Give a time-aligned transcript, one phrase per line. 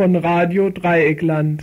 [0.00, 1.62] von Radio Dreieckland.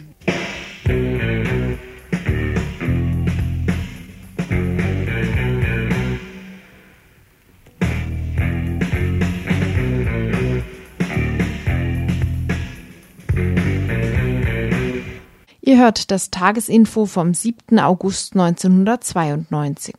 [15.62, 17.80] Ihr hört das Tagesinfo vom 7.
[17.80, 19.96] August 1992.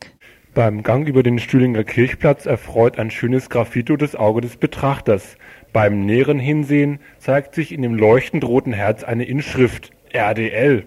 [0.55, 5.37] Beim Gang über den Stühlinger Kirchplatz erfreut ein schönes Graffito das Auge des Betrachters.
[5.71, 10.85] Beim näheren Hinsehen zeigt sich in dem leuchtend roten Herz eine Inschrift RDL.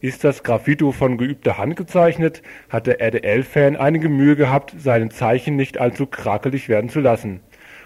[0.00, 5.54] Ist das Graffito von geübter Hand gezeichnet, hat der RDL-Fan einige Mühe gehabt, seine Zeichen
[5.54, 7.40] nicht allzu krakelig werden zu lassen.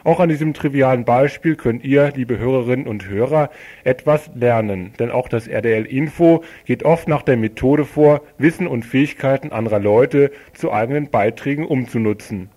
[0.05, 3.51] Auch an diesem trivialen Beispiel könnt ihr, liebe Hörerinnen und Hörer,
[3.85, 8.85] etwas lernen, denn auch das RDL Info geht oft nach der Methode vor, Wissen und
[8.85, 12.49] Fähigkeiten anderer Leute zu eigenen Beiträgen umzunutzen.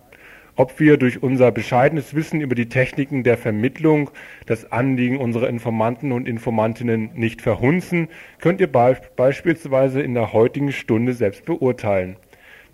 [0.56, 4.10] Ob wir durch unser bescheidenes Wissen über die Techniken der Vermittlung
[4.46, 8.08] das Anliegen unserer Informanten und Informantinnen nicht verhunzen,
[8.40, 12.16] könnt ihr be beispielsweise in der heutigen Stunde selbst beurteilen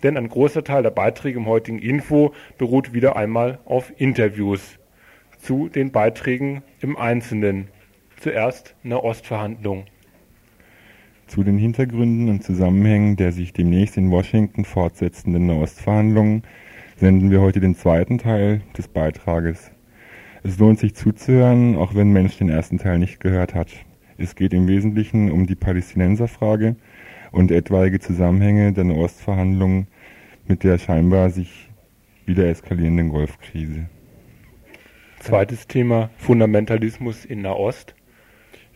[0.03, 4.77] denn ein großer Teil der Beiträge im heutigen Info beruht wieder einmal auf Interviews
[5.39, 7.69] zu den Beiträgen im Einzelnen.
[8.19, 9.85] Zuerst eine Ostverhandlung.
[11.27, 16.43] Zu den Hintergründen und Zusammenhängen der sich demnächst in Washington fortsetzenden Nahostverhandlungen
[16.95, 19.71] senden wir heute den zweiten Teil des Beitrages.
[20.43, 23.69] Es lohnt sich zuzuhören, auch wenn Mensch den ersten Teil nicht gehört hat.
[24.17, 26.75] Es geht im Wesentlichen um die Palästinenserfrage
[27.31, 29.87] und etwaige Zusammenhänge der Nahostverhandlungen
[30.47, 31.69] mit der scheinbar sich
[32.25, 33.89] wieder eskalierenden Golfkrise.
[35.19, 37.95] Zweites Thema Fundamentalismus in Nahost.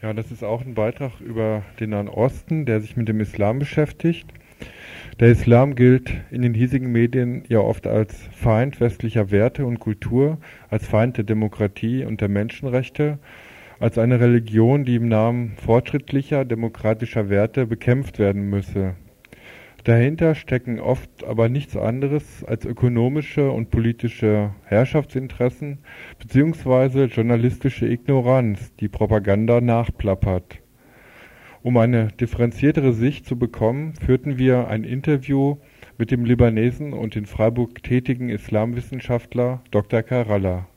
[0.02, 3.60] Ja, das ist auch ein Beitrag über den Nahen Osten, der sich mit dem Islam
[3.60, 4.28] beschäftigt.
[5.20, 10.38] Der Islam gilt in den hiesigen Medien ja oft als Feind westlicher Werte und Kultur,
[10.70, 13.18] als Feind der Demokratie und der Menschenrechte,
[13.80, 18.96] als eine Religion, die im Namen fortschrittlicher demokratischer Werte bekämpft werden müsse.
[19.84, 25.80] Dahinter stecken oft aber nichts anderes als ökonomische und politische Herrschaftsinteressen
[26.20, 30.60] beziehungsweise journalistische Ignoranz, die Propaganda nachplappert.
[31.68, 35.58] Um eine differenziertere Sicht zu bekommen, führten wir ein Interview
[35.98, 40.02] mit dem Libanesen und in Freiburg tätigen Islamwissenschaftler Dr.
[40.02, 40.70] Karalla.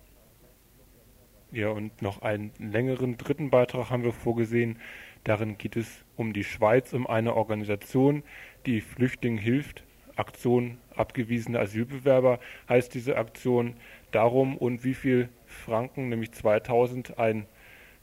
[1.52, 4.80] Ja, und noch einen längeren dritten Beitrag haben wir vorgesehen.
[5.22, 8.24] Darin geht es um die Schweiz, um eine Organisation,
[8.66, 9.84] die Flüchtlingen hilft.
[10.16, 13.74] Aktion abgewiesene Asylbewerber heißt diese Aktion.
[14.10, 17.46] Darum und wie viel Franken, nämlich 2000, ein,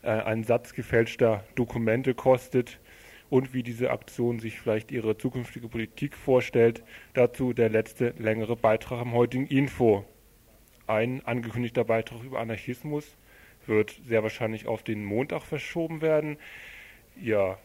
[0.01, 2.79] äh, ein Satz gefälschter Dokumente kostet
[3.29, 6.83] und wie diese Aktion sich vielleicht ihre zukünftige Politik vorstellt.
[7.13, 10.05] Dazu der letzte längere Beitrag am heutigen Info.
[10.87, 13.17] Ein angekündigter Beitrag über Anarchismus
[13.65, 16.37] wird sehr wahrscheinlich auf den Montag verschoben werden.
[17.21, 17.57] Ja,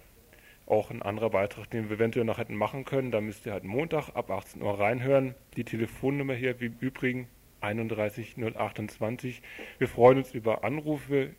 [0.66, 3.10] auch ein anderer Beitrag, den wir eventuell noch hätten machen können.
[3.10, 5.34] Da müsst ihr halt Montag ab 18 Uhr reinhören.
[5.56, 7.28] Die Telefonnummer hier wie im Übrigen
[7.60, 9.43] 31028.
[9.78, 11.34] Wir freuen uns über Anrufe.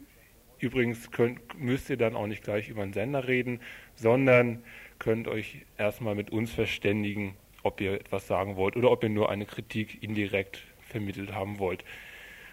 [0.63, 3.59] Übrigens könnt, müsst ihr dann auch nicht gleich über den Sender reden,
[3.95, 4.63] sondern
[4.97, 9.29] könnt euch erstmal mit uns verständigen, ob ihr etwas sagen wollt oder ob ihr nur
[9.29, 11.83] eine Kritik indirekt vermittelt haben wollt.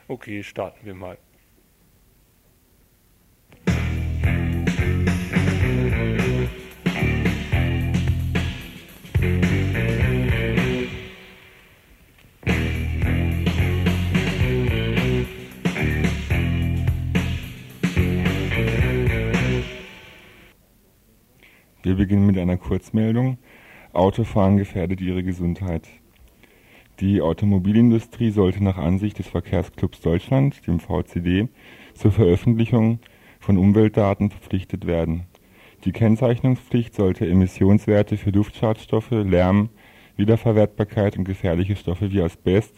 [0.08, 1.18] Okay, starten wir mal.
[21.90, 23.36] Wir beginnen mit einer Kurzmeldung.
[23.92, 25.88] Autofahren gefährdet ihre Gesundheit.
[27.00, 31.48] Die Automobilindustrie sollte nach Ansicht des Verkehrsclubs Deutschland, dem VCD,
[31.94, 33.00] zur Veröffentlichung
[33.40, 35.24] von Umweltdaten verpflichtet werden.
[35.84, 39.70] Die Kennzeichnungspflicht sollte Emissionswerte für Luftschadstoffe, Lärm,
[40.16, 42.76] Wiederverwertbarkeit und gefährliche Stoffe wie Asbest,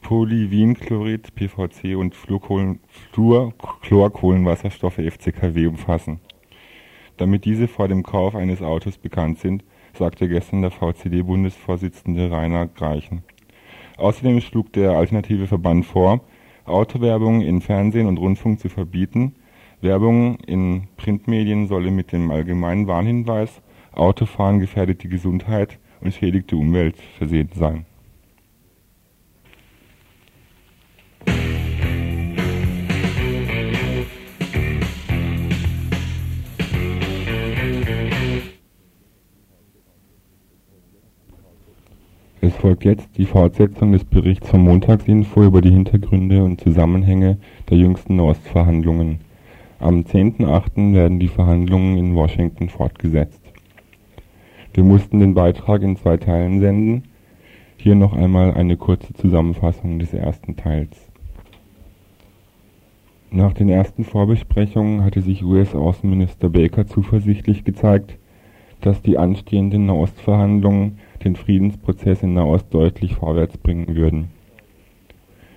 [0.00, 6.20] Polyvinchlorid, PVC und Fluorchlorkohlenwasserstoffe FCKW umfassen
[7.16, 9.64] damit diese vor dem Kauf eines Autos bekannt sind,
[9.94, 13.22] sagte gestern der VCD-Bundesvorsitzende Rainer Greichen.
[13.96, 16.20] Außerdem schlug der alternative Verband vor,
[16.64, 19.34] Autowerbung in Fernsehen und Rundfunk zu verbieten.
[19.80, 23.62] Werbung in Printmedien solle mit dem allgemeinen Warnhinweis
[23.92, 27.86] Autofahren gefährdet die Gesundheit und schädigt die Umwelt versehen sein
[42.46, 47.38] Es folgt jetzt die Fortsetzung des Berichts vom Montagsinfo über die Hintergründe und Zusammenhänge
[47.68, 49.18] der jüngsten Nahostverhandlungen.
[49.80, 50.94] Am 10.8.
[50.94, 53.42] werden die Verhandlungen in Washington fortgesetzt.
[54.74, 57.08] Wir mussten den Beitrag in zwei Teilen senden.
[57.78, 60.96] Hier noch einmal eine kurze Zusammenfassung des ersten Teils.
[63.32, 68.16] Nach den ersten Vorbesprechungen hatte sich US-Außenminister Baker zuversichtlich gezeigt,
[68.80, 74.28] dass die anstehenden Nahostverhandlungen den Friedensprozess in Nahost deutlich vorwärts bringen würden.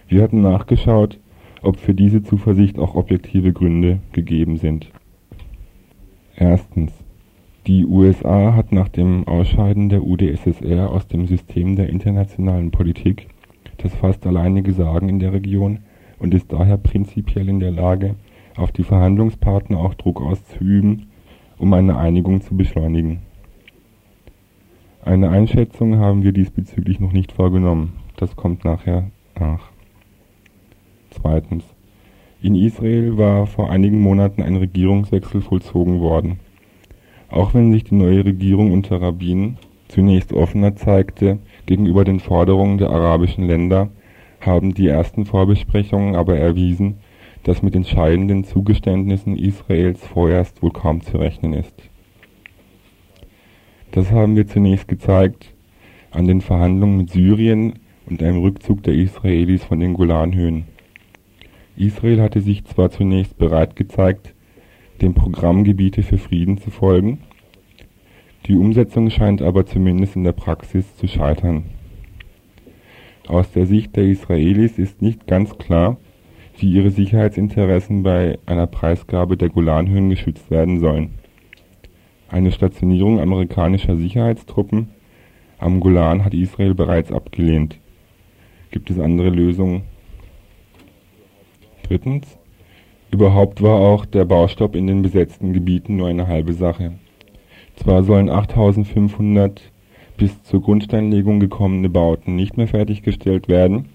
[0.07, 1.19] Wir hatten nachgeschaut,
[1.61, 4.89] ob für diese Zuversicht auch objektive Gründe gegeben sind.
[6.35, 6.93] Erstens.
[7.67, 13.27] Die USA hat nach dem Ausscheiden der UdSSR aus dem System der internationalen Politik
[13.77, 15.79] das fast alleinige Sagen in der Region
[16.17, 18.15] und ist daher prinzipiell in der Lage,
[18.55, 21.08] auf die Verhandlungspartner auch Druck auszuüben,
[21.59, 23.19] um eine Einigung zu beschleunigen.
[25.03, 27.93] Eine Einschätzung haben wir diesbezüglich noch nicht vorgenommen.
[28.17, 29.69] Das kommt nachher nach.
[31.11, 31.63] Zweitens.
[32.41, 36.39] In Israel war vor einigen Monaten ein Regierungswechsel vollzogen worden.
[37.29, 39.57] Auch wenn sich die neue Regierung unter Rabbin
[39.89, 43.89] zunächst offener zeigte gegenüber den Forderungen der arabischen Länder,
[44.39, 46.97] haben die ersten Vorbesprechungen aber erwiesen,
[47.49, 51.73] dass mit entscheidenden Zugeständnissen Israels vorerst wohl kaum zu rechnen ist.
[53.89, 55.55] Das haben wir zunächst gezeigt
[56.11, 60.65] an den Verhandlungen mit Syrien und einem Rückzug der Israelis von den Golanhöhen.
[61.75, 64.35] Israel hatte sich zwar zunächst bereit gezeigt,
[65.01, 67.17] dem Programm Gebiete für Frieden zu folgen,
[68.45, 71.63] die Umsetzung scheint aber zumindest in der Praxis zu scheitern.
[73.27, 75.97] Aus der Sicht der Israelis ist nicht ganz klar,
[76.61, 81.11] wie ihre Sicherheitsinteressen bei einer Preisgabe der Golanhöhen geschützt werden sollen.
[82.29, 84.89] Eine Stationierung amerikanischer Sicherheitstruppen
[85.57, 87.79] am Golan hat Israel bereits abgelehnt.
[88.71, 89.81] Gibt es andere Lösungen?
[91.83, 92.37] Drittens.
[93.11, 96.93] Überhaupt war auch der Baustopp in den besetzten Gebieten nur eine halbe Sache.
[97.75, 99.61] Zwar sollen 8500
[100.15, 103.89] bis zur Grundsteinlegung gekommene Bauten nicht mehr fertiggestellt werden,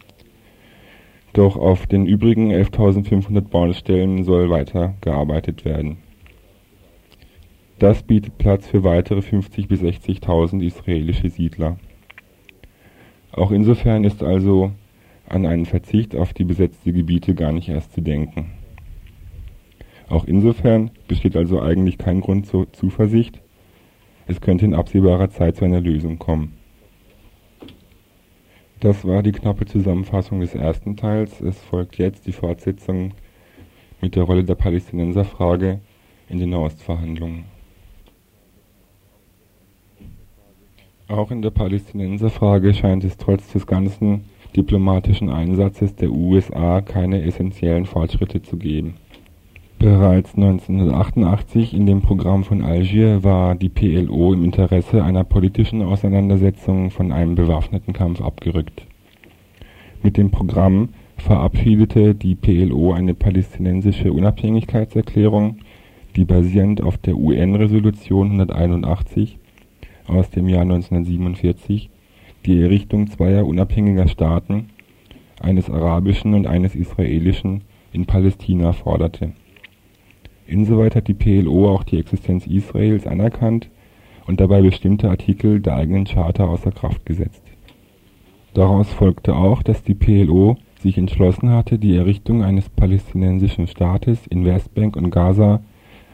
[1.35, 5.99] doch auf den übrigen 11.500 Baustellen soll weiter gearbeitet werden.
[7.79, 11.77] Das bietet Platz für weitere 50.000 bis 60.000 israelische Siedler.
[13.33, 14.71] Auch insofern ist also
[15.29, 18.53] an einen Verzicht auf die besetzte Gebiete gar nicht erst zu denken.
[20.09, 23.41] Auch insofern besteht also eigentlich kein Grund zur Zuversicht,
[24.27, 26.64] es könnte in absehbarer Zeit zu einer Lösung kommen.
[28.85, 31.41] Das war die knappe Zusammenfassung des ersten Teils.
[31.41, 33.15] Es folgt jetzt die Fortsetzung
[34.03, 35.81] mit der Rolle der Palästinenserfrage
[36.29, 37.45] in den Nahostverhandlungen.
[41.09, 47.87] Auch in der Palästinenserfrage scheint es trotz des ganzen diplomatischen Einsatzes der USA keine essentiellen
[47.87, 48.97] Fortschritte zu geben.
[49.85, 56.91] Bereits 1988 in dem Programm von Algier war die PLO im Interesse einer politischen Auseinandersetzung
[56.91, 58.87] von einem bewaffneten Kampf abgerückt.
[60.03, 60.89] Mit dem Programm
[61.19, 65.59] verabschiedete die PLO eine palästinensische Unabhängigkeitserklärung,
[66.17, 69.39] die basierend auf der UN-Resolution 181
[70.07, 71.91] aus dem Jahr 1947
[72.47, 74.71] die Errichtung zweier unabhängiger Staaten,
[75.43, 79.35] eines arabischen und eines israelischen, in Palästina forderte.
[80.47, 83.69] Insoweit hat die PLO auch die Existenz Israels anerkannt
[84.27, 87.43] und dabei bestimmte Artikel der eigenen Charta außer Kraft gesetzt.
[88.53, 94.45] Daraus folgte auch, dass die PLO sich entschlossen hatte, die Errichtung eines palästinensischen Staates in
[94.45, 95.61] Westbank und Gaza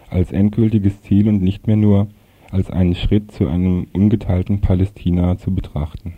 [0.08, 2.08] als endgültiges Ziel und nicht mehr nur
[2.50, 6.14] als einen Schritt zu einem ungeteilten Palästina zu betrachten.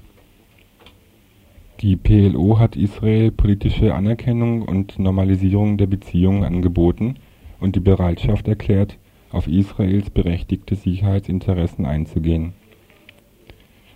[1.80, 7.16] Die PLO hat Israel politische Anerkennung und Normalisierung der Beziehungen angeboten
[7.62, 8.98] und die Bereitschaft erklärt,
[9.30, 12.52] auf Israels berechtigte Sicherheitsinteressen einzugehen.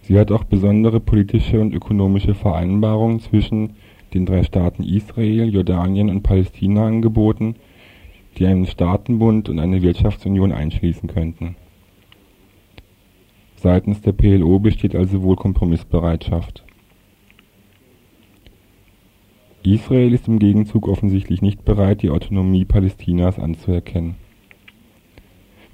[0.02, 3.74] Sie hat auch besondere politische und ökonomische Vereinbarungen zwischen
[4.14, 7.56] den drei Staaten Israel, Jordanien und Palästina angeboten,
[8.38, 11.56] die einen Staatenbund und eine Wirtschaftsunion einschließen könnten
[13.56, 16.65] Seitens der PLO besteht also wohl Kompromissbereitschaft.
[19.74, 24.16] Israel ist im Gegenzug offensichtlich nicht bereit, die Autonomie Palästinas anzuerkennen.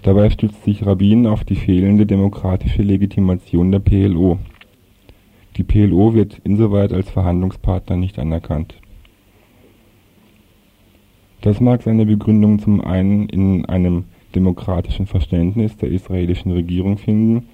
[0.03, 4.39] Dabei stützt sich Rabin auf die fehlende demokratische Legitimation der PLO.
[5.57, 8.75] Die PLO wird insoweit als Verhandlungspartner nicht anerkannt.
[11.41, 17.47] Das mag seine Begründung zum einen in einem demokratischen Verständnis der israelischen Regierung finden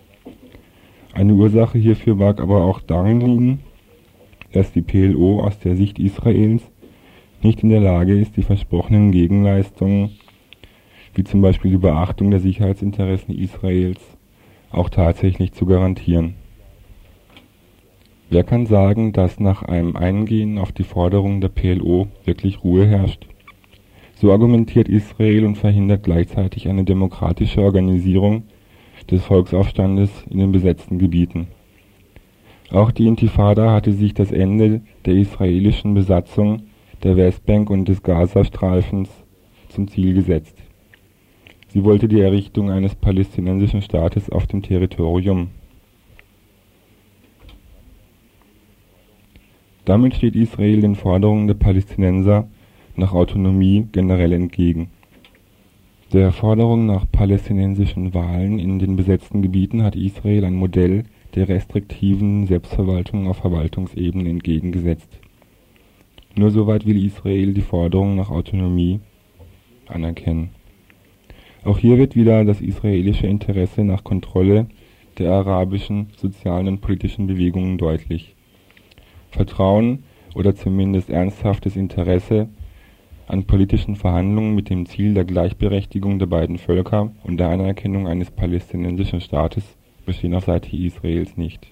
[1.18, 3.60] eine Ursache hierfür mag aber auch darin liegen,
[4.52, 6.62] dass die PLO aus der Sicht Israels
[7.42, 10.10] nicht in der Lage ist, die versprochenen Gegenleistungen
[11.18, 14.00] wie zum Beispiel die Beachtung der Sicherheitsinteressen Israels,
[14.70, 16.34] auch tatsächlich zu garantieren.
[18.30, 23.26] Wer kann sagen, dass nach einem Eingehen auf die Forderungen der PLO wirklich Ruhe herrscht?
[24.14, 28.44] So argumentiert Israel und verhindert gleichzeitig eine demokratische Organisierung
[29.10, 31.48] des Volksaufstandes in den besetzten Gebieten.
[32.70, 36.64] Auch die Intifada hatte sich das Ende der israelischen Besatzung
[37.02, 39.08] der Westbank und des Gazastreifens
[39.68, 40.56] zum Ziel gesetzt.
[41.68, 45.48] Sie wollte die Errichtung eines palästinensischen Staates auf dem Territorium.
[49.84, 52.48] Damit steht Israel den Forderungen der Palästinenser
[52.96, 54.90] nach Autonomie generell entgegen.
[56.12, 61.04] Der Forderung nach palästinensischen Wahlen in den besetzten Gebieten hat Israel ein Modell
[61.38, 65.20] der restriktiven Selbstverwaltung auf Verwaltungsebene entgegengesetzt.
[66.34, 68.98] Nur soweit will Israel die Forderung nach Autonomie
[69.86, 70.50] anerkennen.
[71.62, 74.66] Auch hier wird wieder das israelische Interesse nach Kontrolle
[75.18, 78.34] der arabischen sozialen und politischen Bewegungen deutlich.
[79.30, 80.02] Vertrauen
[80.34, 82.48] oder zumindest ernsthaftes Interesse
[83.28, 88.32] an politischen Verhandlungen mit dem Ziel der Gleichberechtigung der beiden Völker und der Anerkennung eines
[88.32, 89.77] palästinensischen Staates
[90.32, 91.66] auf Seite Israels nicht.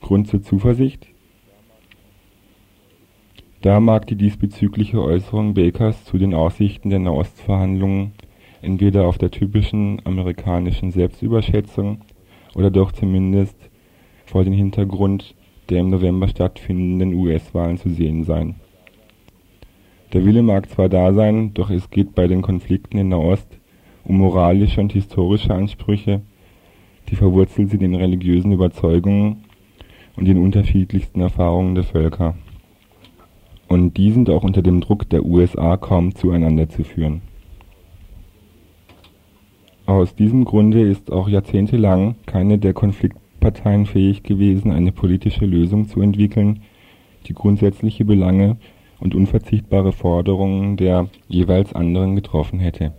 [0.00, 1.12] Grund zur Zuversicht
[3.62, 8.10] da mag die diesbezügliche Äußerung Bakers zu den Aussichten der Nahostverhandlungen
[8.60, 12.00] entweder auf der typischen amerikanischen Selbstüberschätzung
[12.56, 13.56] oder doch zumindest
[14.26, 15.36] vor dem Hintergrund
[15.68, 18.56] der im November stattfindenden US-Wahlen zu sehen sein.
[20.12, 23.46] Der Wille mag zwar da sein, doch es geht bei den Konflikten in Nahost
[24.02, 26.22] um moralische und historische Ansprüche,
[27.12, 29.44] die verwurzelt sind in religiösen Überzeugungen
[30.16, 32.34] und den unterschiedlichsten Erfahrungen der Völker
[33.68, 37.20] und die sind auch unter dem Druck der USA kaum zueinander zu führen.
[39.84, 46.00] Aus diesem Grunde ist auch jahrzehntelang keine der Konfliktparteien fähig gewesen, eine politische Lösung zu
[46.00, 46.62] entwickeln,
[47.26, 48.56] die grundsätzliche Belange
[49.00, 52.94] und unverzichtbare Forderungen der jeweils anderen getroffen hätte.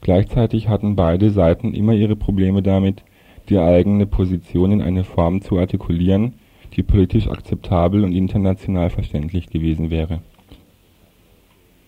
[0.00, 3.04] Gleichzeitig hatten beide Seiten immer ihre Probleme damit,
[3.48, 6.34] die eigene Position in eine Form zu artikulieren,
[6.76, 10.20] die politisch akzeptabel und international verständlich gewesen wäre.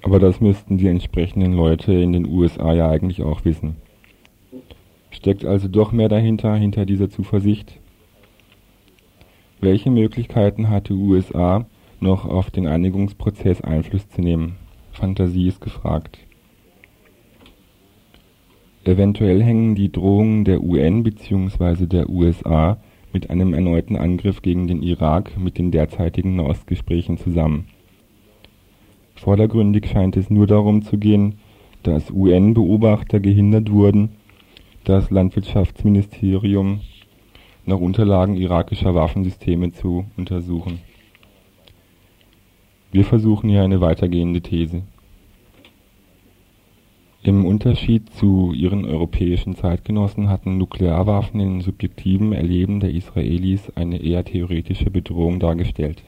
[0.02, 3.76] Aber das müssten die entsprechenden Leute in den USA ja eigentlich auch wissen.
[5.10, 7.80] Steckt also doch mehr dahinter, hinter dieser Zuversicht?
[9.60, 11.66] Welche Möglichkeiten hat die USA,
[11.98, 14.56] noch auf den Einigungsprozess Einfluss zu nehmen?
[14.92, 16.18] Fantasie ist gefragt.
[18.86, 21.86] Eventuell hängen die Drohungen der UN bzw.
[21.86, 22.78] der USA
[23.12, 27.66] mit einem erneuten Angriff gegen den Irak mit den derzeitigen Nahostgesprächen zusammen.
[29.16, 31.40] Vordergründig scheint es nur darum zu gehen,
[31.82, 34.10] dass UN-Beobachter gehindert wurden,
[34.84, 36.78] das Landwirtschaftsministerium
[37.64, 40.78] nach Unterlagen irakischer Waffensysteme zu untersuchen.
[42.92, 44.82] Wir versuchen hier eine weitergehende These
[47.26, 54.24] im Unterschied zu ihren europäischen Zeitgenossen hatten Nuklearwaffen im subjektiven Erleben der Israelis eine eher
[54.24, 56.02] theoretische Bedrohung dargestellt.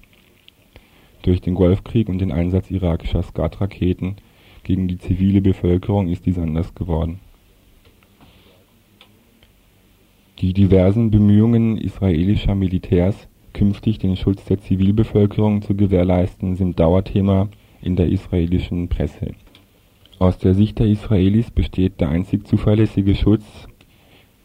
[1.23, 4.17] Durch den Golfkrieg und den Einsatz irakischer Scud-Raketen
[4.63, 7.19] gegen die zivile Bevölkerung ist dies anders geworden.
[10.39, 17.49] Die diversen Bemühungen israelischer Militärs, künftig den Schutz der Zivilbevölkerung zu gewährleisten, sind Dauerthema
[17.83, 19.35] in der israelischen Presse
[20.19, 23.45] aus der Sicht der Israelis besteht der einzig zuverlässige Schutz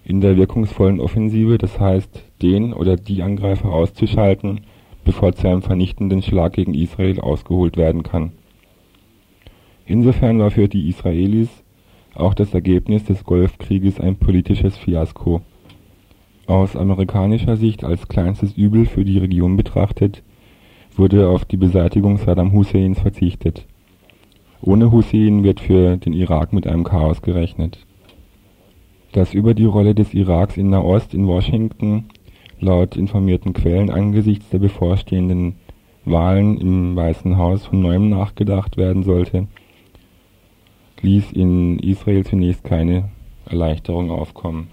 [0.05, 4.61] in der wirkungsvollen Offensive, das heißt, den oder die Angreifer auszuschalten,
[5.03, 8.33] bevor zu einem vernichtenden Schlag gegen Israel ausgeholt werden kann.
[9.85, 11.49] Insofern war für die Israelis
[12.13, 15.41] auch das Ergebnis des Golfkrieges ein politisches Fiasko.
[16.45, 20.21] Aus amerikanischer Sicht als kleinstes Übel für die Region betrachtet,
[20.95, 23.65] wurde auf die Beseitigung Saddam Husseins verzichtet
[24.63, 27.77] ohne Hussein wird für den Irak mit einem Chaos gerechnet.
[29.11, 32.05] Dass über die Rolle des Iraks in Nahost in Washington
[32.59, 35.55] laut informierten Quellen angesichts der bevorstehenden
[36.05, 39.47] Wahlen im Weißen Haus von neuem nachgedacht werden sollte,
[41.01, 43.09] ließ in Israel zunächst keine
[43.45, 44.69] Erleichterung aufkommen.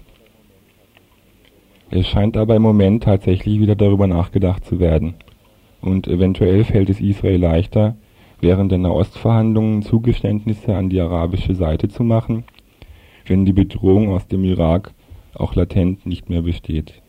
[1.89, 5.15] Es scheint aber im Moment tatsächlich wieder darüber nachgedacht zu werden.
[5.81, 7.97] Und eventuell fällt es Israel leichter,
[8.41, 12.43] während der Nahostverhandlungen Zugeständnisse an die arabische Seite zu machen,
[13.25, 14.93] wenn die Bedrohung aus dem Irak
[15.33, 17.01] auch latent nicht mehr besteht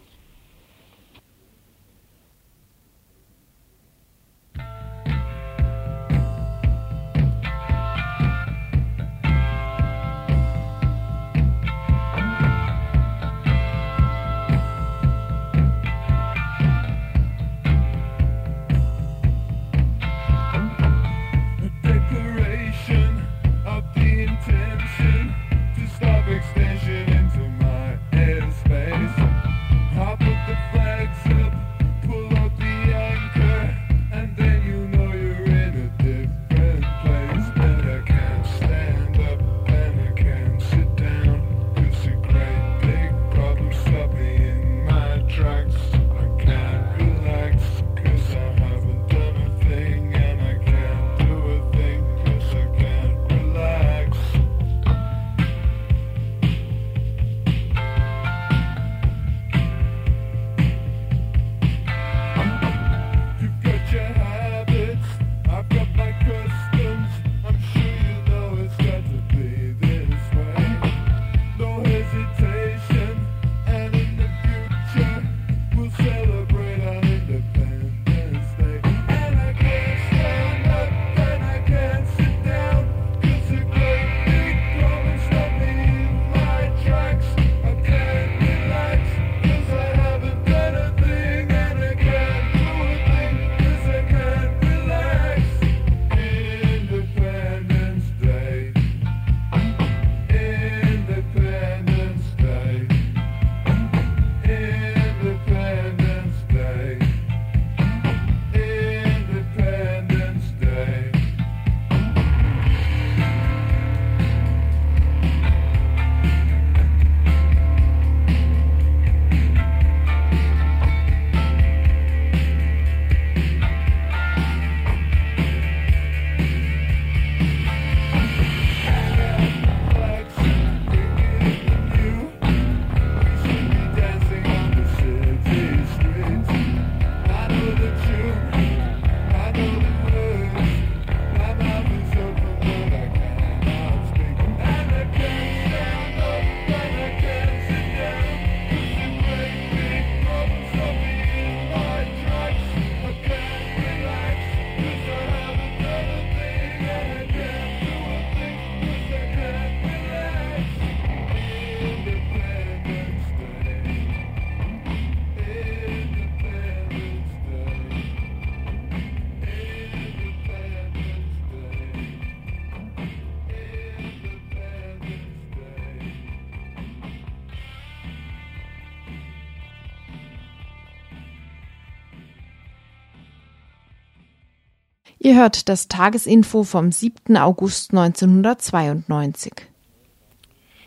[185.33, 187.39] Ihr hört das Tagesinfo vom 7.
[187.39, 189.55] August 1992.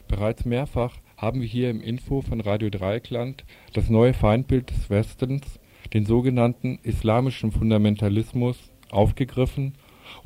[0.07, 5.59] Bereits mehrfach haben wir hier im Info von Radio Dreieckland das neue Feindbild des Westens,
[5.95, 8.55] den sogenannten islamischen Fundamentalismus,
[8.91, 9.73] aufgegriffen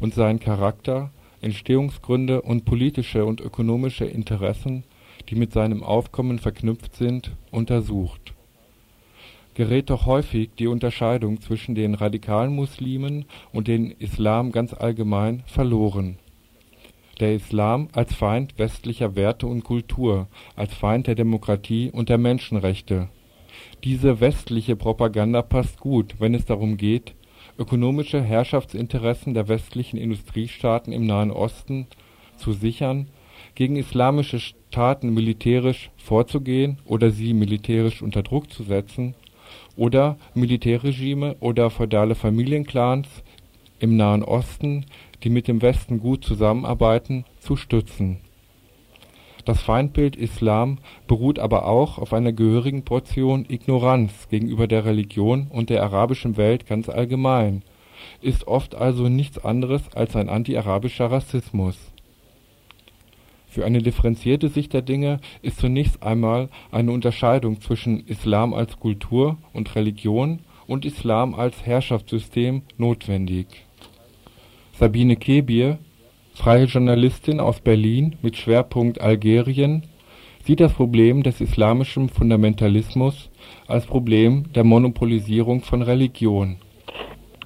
[0.01, 4.83] und seinen Charakter, Entstehungsgründe und politische und ökonomische Interessen,
[5.29, 8.33] die mit seinem Aufkommen verknüpft sind, untersucht
[9.53, 16.17] gerät doch häufig die Unterscheidung zwischen den radikalen Muslimen und dem Islam ganz allgemein verloren.
[17.19, 23.09] Der Islam als Feind westlicher Werte und Kultur, als Feind der Demokratie und der Menschenrechte.
[23.83, 27.15] Diese westliche Propaganda passt gut, wenn es darum geht,
[27.57, 31.87] ökonomische Herrschaftsinteressen der westlichen Industriestaaten im Nahen Osten
[32.37, 33.09] zu sichern,
[33.55, 39.15] gegen islamische Staaten militärisch vorzugehen oder sie militärisch unter Druck zu setzen
[39.79, 43.07] oder Militärregime oder feudale Familienclans
[43.79, 44.85] im Nahen Osten,
[45.23, 48.17] die mit dem Westen gut zusammenarbeiten, zu stützen.
[49.45, 55.69] Das Feindbild Islam beruht aber auch auf einer gehörigen Portion Ignoranz gegenüber der Religion und
[55.69, 57.63] der arabischen Welt ganz allgemein,
[58.21, 61.77] ist oft also nichts anderes als ein anti-arabischer Rassismus
[63.49, 69.37] für eine differenzierte Sicht der Dinge ist zunächst einmal eine Unterscheidung zwischen Islam als Kultur
[69.53, 73.47] und Religion und Islam als Herrschaftssystem notwendig.
[74.73, 75.79] Sabine Kebir,
[76.33, 79.83] freie Journalistin aus Berlin mit Schwerpunkt Algerien,
[80.45, 83.29] sieht das Problem des islamischen Fundamentalismus
[83.67, 86.57] als Problem der Monopolisierung von Religion.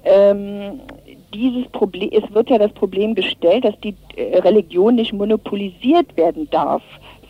[0.04, 0.80] Ähm,
[1.34, 6.48] dieses Problem, es wird ja das Problem gestellt, dass die äh, Religion nicht monopolisiert werden
[6.50, 6.82] darf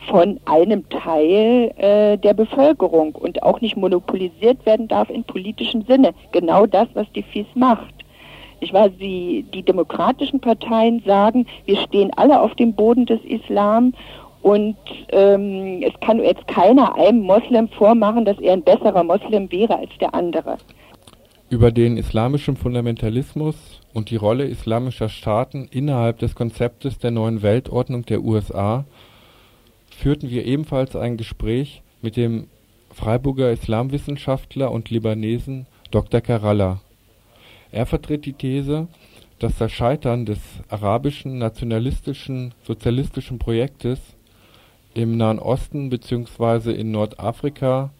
[0.08, 6.12] von einem Teil äh, der Bevölkerung und auch nicht monopolisiert werden darf in politischem Sinne.
[6.32, 7.94] Genau das, was die FIS macht.
[8.60, 13.92] Ich weiß, die, die demokratischen Parteien sagen, wir stehen alle auf dem Boden des Islam
[14.42, 14.76] und
[15.10, 19.90] ähm, es kann jetzt keiner einem Moslem vormachen, dass er ein besserer Moslem wäre als
[20.00, 20.58] der andere.
[21.54, 23.54] Über den islamischen Fundamentalismus
[23.92, 28.86] und die Rolle islamischer Staaten innerhalb des Konzeptes der neuen Weltordnung der USA
[29.88, 32.48] führten wir ebenfalls ein Gespräch mit dem
[32.90, 36.20] Freiburger Islamwissenschaftler und Libanesen Dr.
[36.20, 36.80] Karalla.
[37.70, 38.88] Er vertritt die These,
[39.38, 44.00] dass das Scheitern des arabischen nationalistischen sozialistischen Projektes
[44.92, 46.72] im Nahen Osten bzw.
[46.72, 47.90] in Nordafrika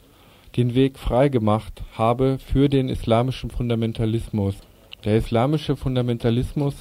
[0.57, 4.57] den Weg freigemacht habe für den islamischen Fundamentalismus
[5.05, 6.75] der islamische Fundamentalismus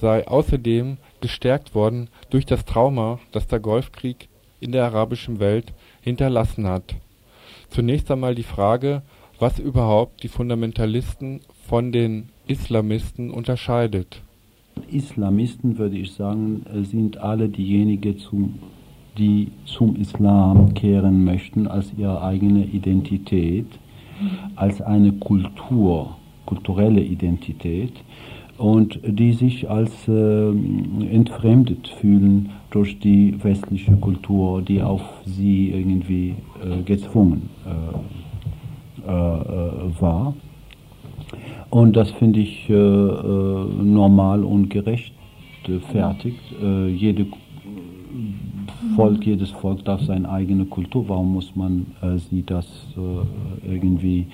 [0.00, 6.66] sei außerdem gestärkt worden durch das Trauma, das der Golfkrieg in der arabischen Welt hinterlassen
[6.66, 6.96] hat.
[7.70, 9.02] Zunächst einmal die Frage,
[9.38, 14.22] was überhaupt die Fundamentalisten von den Islamisten unterscheidet.
[14.90, 18.58] Islamisten, würde ich sagen, sind alle diejenigen,
[19.18, 23.66] die zum Islam kehren möchten als ihre eigene Identität,
[24.56, 26.16] als eine Kultur
[26.48, 27.92] kulturelle Identität
[28.56, 36.34] und die sich als äh, entfremdet fühlen durch die westliche Kultur, die auf sie irgendwie
[36.64, 37.98] äh, gezwungen äh,
[39.10, 40.34] äh war.
[41.70, 46.40] Und das finde ich äh, äh, normal und gerechtfertigt.
[47.04, 47.26] jede
[48.98, 51.08] Volk, jedes Volk darf seine eigene Kultur.
[51.08, 51.86] Warum muss man
[52.30, 52.66] sie das
[53.64, 54.26] irgendwie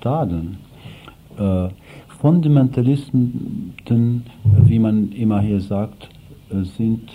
[0.00, 0.58] tadeln?
[1.38, 1.68] äh,
[2.20, 3.74] Fundamentalisten,
[4.64, 6.08] wie man immer hier sagt,
[6.50, 7.10] äh, sind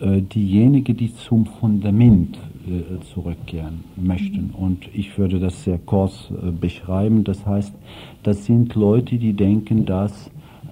[0.00, 4.50] äh, diejenigen, die zum Fundament äh, zurückkehren möchten.
[4.50, 7.24] Und ich würde das sehr kurz äh, beschreiben.
[7.24, 7.74] Das heißt,
[8.22, 10.30] das sind Leute, die denken, dass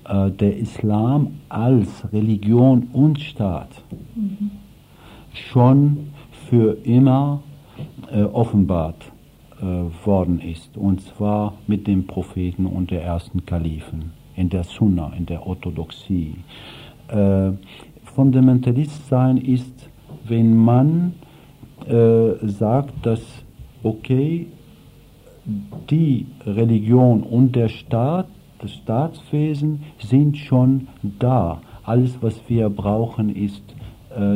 [0.08, 3.70] äh, der Islam als Religion und Staat
[4.14, 4.50] mhm.
[5.32, 6.10] Schon
[6.48, 7.42] für immer
[8.32, 9.10] offenbart
[9.60, 15.12] äh, worden ist, und zwar mit dem Propheten und der ersten Kalifen, in der Sunna,
[15.16, 16.36] in der Orthodoxie.
[17.08, 17.52] Äh,
[18.14, 19.90] Fundamentalist sein ist,
[20.24, 21.14] wenn man
[21.86, 23.20] äh, sagt, dass,
[23.82, 24.46] okay,
[25.90, 28.28] die Religion und der Staat,
[28.60, 30.88] das Staatswesen sind schon
[31.18, 31.60] da.
[31.82, 33.79] Alles, was wir brauchen, ist äh,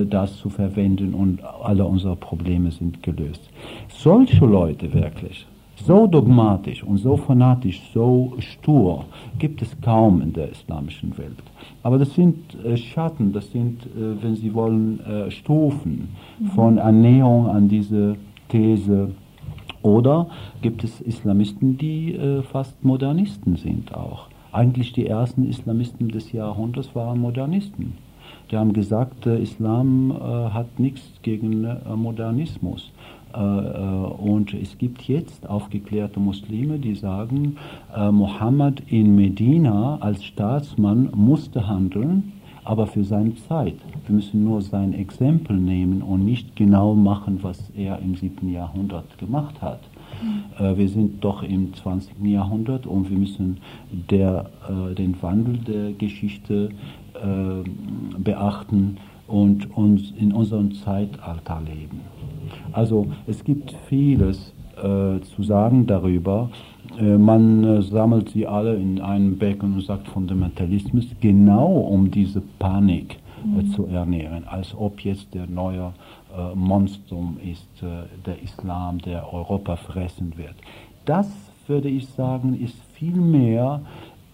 [0.08, 3.50] das zu verwenden und alle unsere Probleme sind gelöst.
[3.88, 9.04] Solche Leute wirklich, so dogmatisch und so fanatisch, so stur,
[9.38, 11.42] gibt es kaum in der islamischen Welt.
[11.82, 16.08] Aber das sind äh, Schatten, das sind, äh, wenn Sie wollen, äh, Stufen
[16.54, 18.16] von Annäherung an diese
[18.48, 19.10] These.
[19.82, 20.28] Oder
[20.62, 24.28] gibt es Islamisten, die äh, fast Modernisten sind auch.
[24.52, 27.94] Eigentlich die ersten Islamisten des Jahrhunderts waren Modernisten.
[28.54, 32.92] Die haben gesagt, Islam äh, hat nichts gegen äh, Modernismus.
[33.32, 37.56] Äh, und es gibt jetzt aufgeklärte Muslime, die sagen,
[38.12, 43.74] Mohammed in Medina als Staatsmann musste handeln, aber für seine Zeit.
[44.06, 48.48] Wir müssen nur sein Exempel nehmen und nicht genau machen, was er im 7.
[48.52, 49.80] Jahrhundert gemacht hat.
[50.22, 50.78] Mhm.
[50.78, 52.24] wir sind doch im 20.
[52.24, 53.58] Jahrhundert und wir müssen
[53.90, 54.48] der,
[54.96, 56.70] den Wandel der Geschichte
[58.18, 62.00] beachten und uns in unserem Zeitalter leben.
[62.72, 66.50] Also es gibt vieles äh, zu sagen darüber.
[66.98, 72.42] Äh, man äh, sammelt sie alle in einem Becken und sagt Fundamentalismus, genau um diese
[72.58, 73.70] Panik äh, mhm.
[73.70, 75.92] zu ernähren, als ob jetzt der neue
[76.36, 80.54] äh, Monstrum ist, äh, der Islam, der Europa fressen wird.
[81.04, 81.28] Das,
[81.66, 83.80] würde ich sagen, ist vielmehr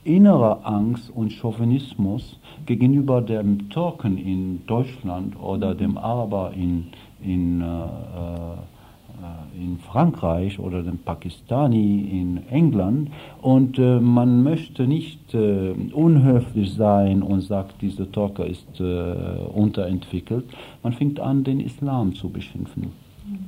[0.05, 6.87] innere Angst und Chauvinismus gegenüber dem Türken in Deutschland oder dem Araber in
[7.23, 13.11] in, äh, äh, in Frankreich oder dem Pakistani in England
[13.43, 19.15] und äh, man möchte nicht äh, unhöflich sein und sagt, dieser Türke ist äh,
[19.55, 20.45] unterentwickelt.
[20.83, 22.93] Man fängt an, den Islam zu beschimpfen.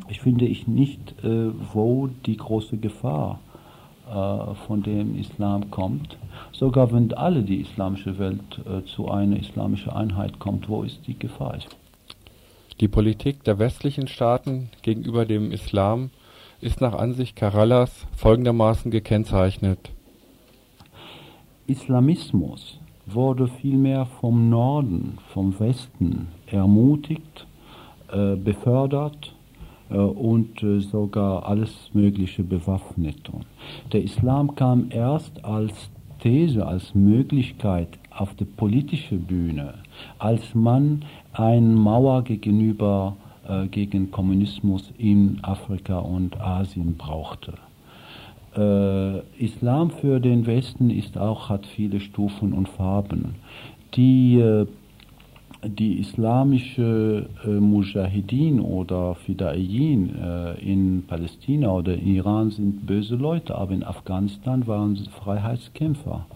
[0.09, 3.41] Ich finde ich nicht, äh, wo die große Gefahr
[4.67, 6.19] von dem Islam kommt.
[6.53, 8.61] Sogar wenn alle die islamische Welt
[8.95, 11.59] zu einer islamischen Einheit kommt, wo ist die Gefahr?
[12.81, 16.11] Die Politik der westlichen Staaten gegenüber dem Islam
[16.61, 19.91] ist nach Ansicht Karallas folgendermaßen gekennzeichnet:
[21.67, 27.47] Islamismus wurde vielmehr vom Norden, vom Westen ermutigt,
[28.11, 29.42] äh, befördert äh,
[29.99, 33.31] und äh, sogar alles Mögliche bewaffnet.
[33.93, 35.73] Der Islam kam erst als
[36.21, 39.75] These, als Möglichkeit auf die politische Bühne,
[40.19, 43.17] als man eine Mauer gegenüber
[43.49, 47.55] äh, gegen Kommunismus in Afrika und Asien brauchte.
[48.57, 53.37] Äh, Islam für den Westen ist auch, hat viele Stufen und Farben.
[53.95, 54.67] Die, äh,
[55.64, 63.55] die islamische äh, Mujahideen oder Fidaiyin äh, in Palästina oder in Iran sind böse Leute,
[63.55, 66.27] aber in Afghanistan waren sie Freiheitskämpfer.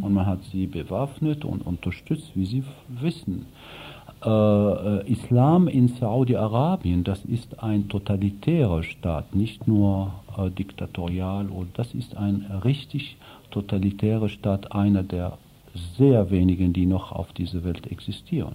[0.00, 3.44] Und man hat sie bewaffnet und unterstützt, wie Sie wissen.
[4.24, 11.92] Äh, äh, Islam in Saudi-Arabien, das ist ein totalitärer Staat, nicht nur äh, diktatorial, das
[11.92, 13.16] ist ein richtig
[13.50, 15.38] totalitärer Staat, einer der
[15.98, 18.54] sehr wenigen, die noch auf dieser Welt existieren.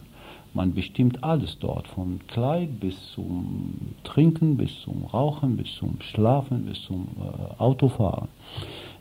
[0.57, 6.65] Man bestimmt alles dort, vom Kleid bis zum Trinken, bis zum Rauchen, bis zum Schlafen,
[6.65, 8.27] bis zum äh, Autofahren.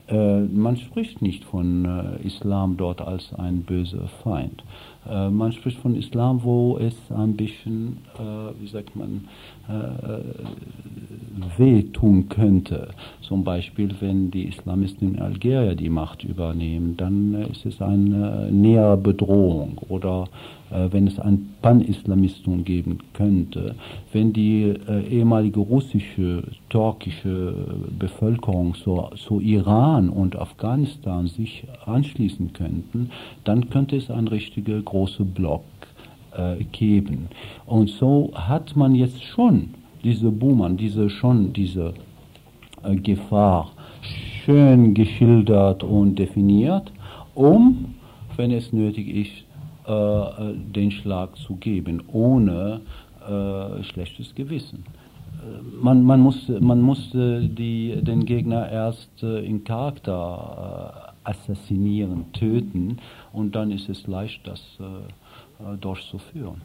[0.06, 4.62] Äh, man spricht nicht von äh, Islam dort als ein böser Feind.
[5.10, 9.28] Äh, man spricht von Islam, wo es ein bisschen, äh, wie sagt man,
[9.68, 10.20] äh,
[11.58, 12.88] wehtun könnte.
[13.20, 18.96] Zum Beispiel, wenn die Islamisten in Algerien die Macht übernehmen, dann ist es eine nähere
[18.96, 19.78] Bedrohung.
[19.88, 20.28] Oder
[20.70, 23.76] wenn es ein Pan-Islamismus geben könnte,
[24.12, 24.74] wenn die
[25.10, 27.54] ehemalige russische, türkische
[27.96, 33.10] Bevölkerung zu, zu Iran und Afghanistan sich anschließen könnten,
[33.44, 35.64] dann könnte es ein richtiger großer Block
[36.36, 37.28] äh, geben.
[37.66, 41.92] Und so hat man jetzt schon diese Boomern, diese schon diese
[42.82, 43.72] äh, Gefahr
[44.44, 46.92] schön geschildert und definiert,
[47.34, 47.94] um,
[48.36, 49.36] wenn es nötig ist,
[49.86, 52.80] äh, den Schlag zu geben, ohne
[53.28, 54.84] äh, schlechtes Gewissen.
[55.42, 62.32] Äh, man, man, musste, man musste die, den Gegner erst äh, in Charakter äh, assassinieren,
[62.32, 62.98] töten
[63.32, 66.62] und dann ist es leicht, das äh, durchzuführen.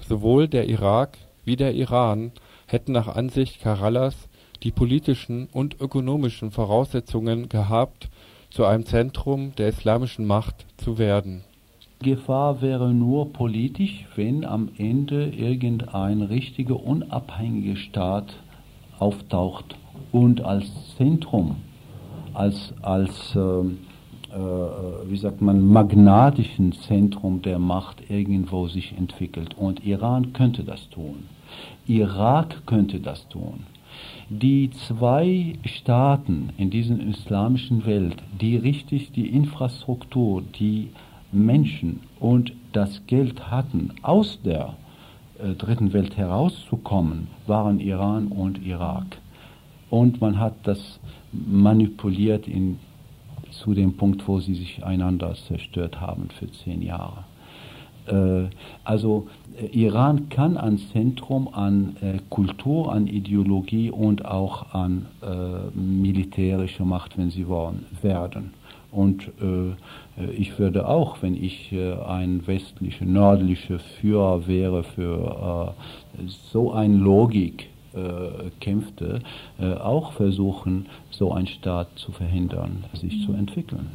[0.00, 2.32] Sowohl der Irak wie der Iran
[2.66, 4.28] hätten nach Ansicht Karallas
[4.62, 8.08] die politischen und ökonomischen Voraussetzungen gehabt,
[8.50, 11.44] zu einem Zentrum der islamischen Macht zu werden.
[12.00, 18.34] Gefahr wäre nur politisch, wenn am Ende irgendein richtiger unabhängiger Staat
[18.98, 19.76] auftaucht
[20.12, 20.64] und als
[20.96, 21.56] Zentrum,
[22.38, 29.56] als, als äh, äh, wie sagt man, magnatischen Zentrum der Macht irgendwo sich entwickelt.
[29.56, 31.24] Und Iran könnte das tun.
[31.86, 33.64] Irak könnte das tun.
[34.28, 40.90] Die zwei Staaten in dieser islamischen Welt, die richtig die Infrastruktur, die
[41.32, 44.74] Menschen und das Geld hatten, aus der
[45.38, 49.18] äh, dritten Welt herauszukommen, waren Iran und Irak.
[49.90, 51.00] Und man hat das
[51.32, 52.78] manipuliert in
[53.50, 57.24] zu dem Punkt, wo sie sich einander zerstört haben für zehn Jahre.
[58.06, 58.48] Äh,
[58.84, 59.26] also
[59.60, 66.84] äh, Iran kann ein Zentrum an äh, Kultur, an Ideologie und auch an äh, militärischer
[66.84, 68.52] Macht, wenn sie wollen, werden.
[68.90, 75.74] Und äh, ich würde auch, wenn ich äh, ein westlicher, nördlicher Führer wäre für
[76.52, 77.68] so eine Logik,
[78.60, 79.20] kämpfte,
[79.58, 83.88] auch versuchen, so einen Staat zu verhindern, sich zu entwickeln.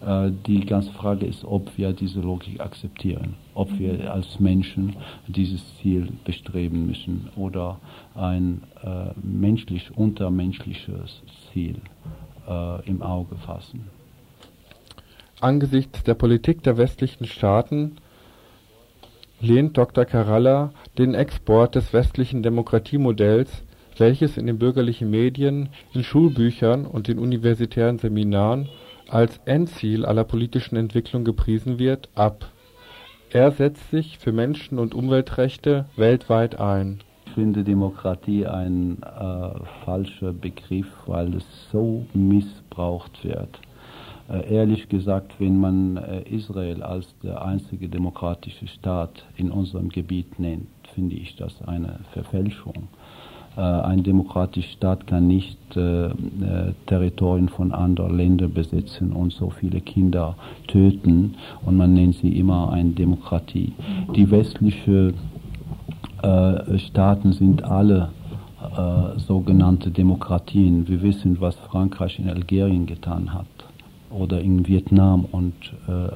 [0.00, 4.96] Äh, die ganze Frage ist, ob wir diese Logik akzeptieren, ob wir als Menschen
[5.26, 7.78] dieses Ziel bestreben müssen oder
[8.14, 11.22] ein äh, menschlich, untermenschliches
[11.52, 11.80] Ziel
[12.48, 13.86] äh, im Auge fassen.
[15.40, 17.96] Angesichts der Politik der westlichen Staaten
[19.40, 20.04] lehnt Dr.
[20.04, 23.64] Karalla den Export des westlichen Demokratiemodells,
[23.96, 28.68] welches in den bürgerlichen Medien, in Schulbüchern und in universitären Seminaren
[29.08, 32.50] als Endziel aller politischen Entwicklung gepriesen wird, ab.
[33.30, 37.00] Er setzt sich für Menschen- und Umweltrechte weltweit ein.
[37.26, 43.60] Ich finde Demokratie ein äh, falscher Begriff, weil es so missbraucht wird.
[44.28, 50.38] Äh, ehrlich gesagt, wenn man äh, Israel als der einzige demokratische Staat in unserem Gebiet
[50.38, 52.88] nennt, finde ich das eine Verfälschung.
[53.56, 55.56] Äh, ein demokratischer Staat kann nicht
[56.86, 60.34] Territorien von anderen Ländern besetzen und so viele Kinder
[60.66, 63.74] töten und man nennt sie immer eine Demokratie.
[64.16, 65.12] Die westlichen
[66.78, 68.08] Staaten sind alle
[69.18, 70.88] sogenannte Demokratien.
[70.88, 73.46] Wir wissen, was Frankreich in Algerien getan hat
[74.10, 75.54] oder in Vietnam und
[75.86, 76.08] äh,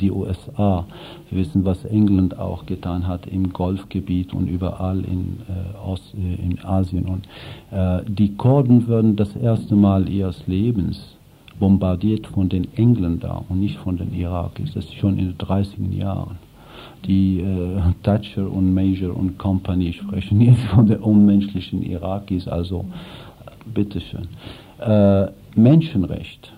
[0.00, 0.86] die USA.
[1.30, 6.42] Wir wissen, was England auch getan hat im Golfgebiet und überall in, äh, Ost, äh,
[6.42, 7.06] in Asien.
[7.06, 7.26] Und
[7.70, 11.16] äh, die Kurden würden das erste Mal ihres Lebens
[11.58, 14.74] bombardiert von den Engländern und nicht von den Irakis.
[14.74, 16.38] Das ist schon in den 30er Jahren.
[17.06, 22.84] Die äh, Thatcher und Major und Company sprechen jetzt von den unmenschlichen Irakis, also
[23.72, 24.28] bitteschön.
[24.78, 26.52] Äh, Menschenrecht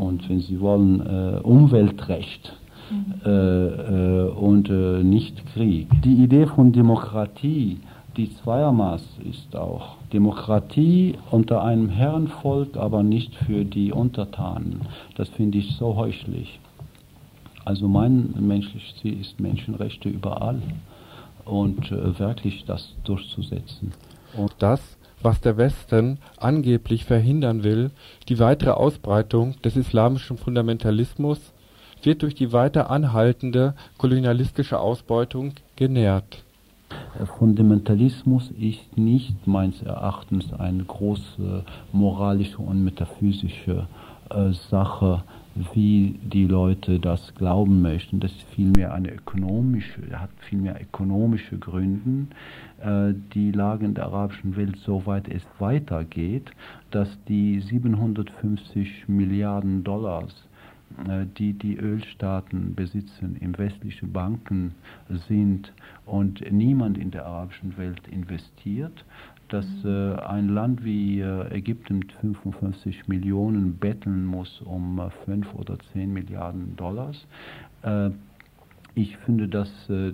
[0.00, 2.56] und wenn Sie wollen, äh, Umweltrecht
[2.90, 3.14] mhm.
[3.24, 5.88] äh, und äh, nicht Krieg.
[6.02, 7.78] Die Idee von Demokratie,
[8.16, 14.80] die Zweiermaß ist auch Demokratie unter einem Herrenvolk, aber nicht für die Untertanen.
[15.16, 16.58] Das finde ich so heuchlich.
[17.64, 20.60] Also mein menschliches Ziel ist Menschenrechte überall
[21.44, 23.92] und äh, wirklich das durchzusetzen.
[24.36, 24.80] Und das
[25.22, 27.90] was der Westen angeblich verhindern will,
[28.28, 31.38] die weitere Ausbreitung des islamischen Fundamentalismus,
[32.02, 36.42] wird durch die weiter anhaltende kolonialistische Ausbeutung genährt.
[37.38, 43.86] Fundamentalismus ist nicht meines Erachtens eine große moralische und metaphysische
[44.30, 45.22] äh, Sache,
[45.74, 48.20] wie die Leute das glauben möchten.
[48.20, 52.34] Das ist vielmehr eine ökonomische, hat vielmehr ökonomische Gründe.
[52.80, 56.50] Äh, die Lage in der arabischen Welt so weit es weitergeht,
[56.90, 60.34] dass die 750 Milliarden Dollars,
[61.06, 64.74] äh, die die Ölstaaten besitzen, in westliche Banken
[65.28, 65.72] sind
[66.06, 69.04] und niemand in der arabischen Welt investiert,
[69.48, 75.54] dass äh, ein Land wie äh, Ägypten mit 55 Millionen betteln muss um äh, 5
[75.54, 77.26] oder 10 Milliarden Dollars.
[78.94, 80.12] Ich finde, dass äh,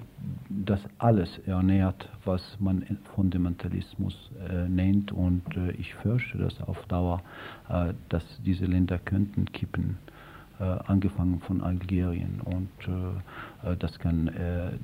[0.49, 2.85] das alles ernährt, was man
[3.15, 5.13] Fundamentalismus äh, nennt.
[5.13, 7.23] Und äh, ich fürchte, dass auf Dauer,
[8.09, 9.99] dass diese Länder könnten kippen,
[10.61, 12.41] äh, angefangen von Algerien.
[12.45, 12.69] Und
[13.81, 14.31] das kann,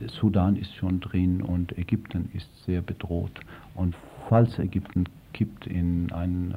[0.08, 3.38] Sudan ist schon drin und Ägypten ist sehr bedroht.
[3.74, 3.94] Und
[4.28, 6.54] falls Ägypten kippt in einen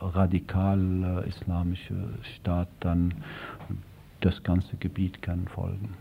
[0.00, 3.14] radikal islamischen Staat, dann
[4.20, 5.94] das ganze Gebiet kann folgen.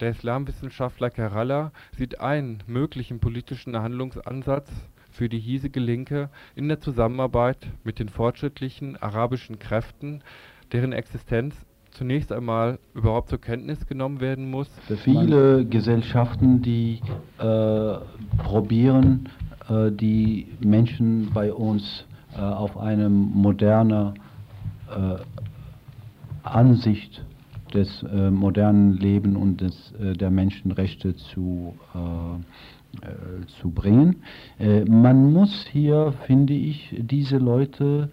[0.00, 4.70] Der Islamwissenschaftler Kerala sieht einen möglichen politischen Handlungsansatz
[5.10, 10.22] für die hiesige Linke in der Zusammenarbeit mit den fortschrittlichen arabischen Kräften,
[10.70, 11.56] deren Existenz
[11.90, 14.70] zunächst einmal überhaupt zur Kenntnis genommen werden muss.
[15.02, 17.00] Viele Gesellschaften, die
[17.38, 17.94] äh,
[18.36, 19.28] probieren,
[19.68, 22.04] äh, die Menschen bei uns
[22.36, 24.14] äh, auf eine moderne
[24.88, 25.16] äh,
[26.44, 27.24] Ansicht
[27.74, 34.16] des äh, modernen Lebens und des, äh, der Menschenrechte zu, äh, äh zu bringen.
[34.58, 38.10] Äh, man muss hier, finde ich, diese Leute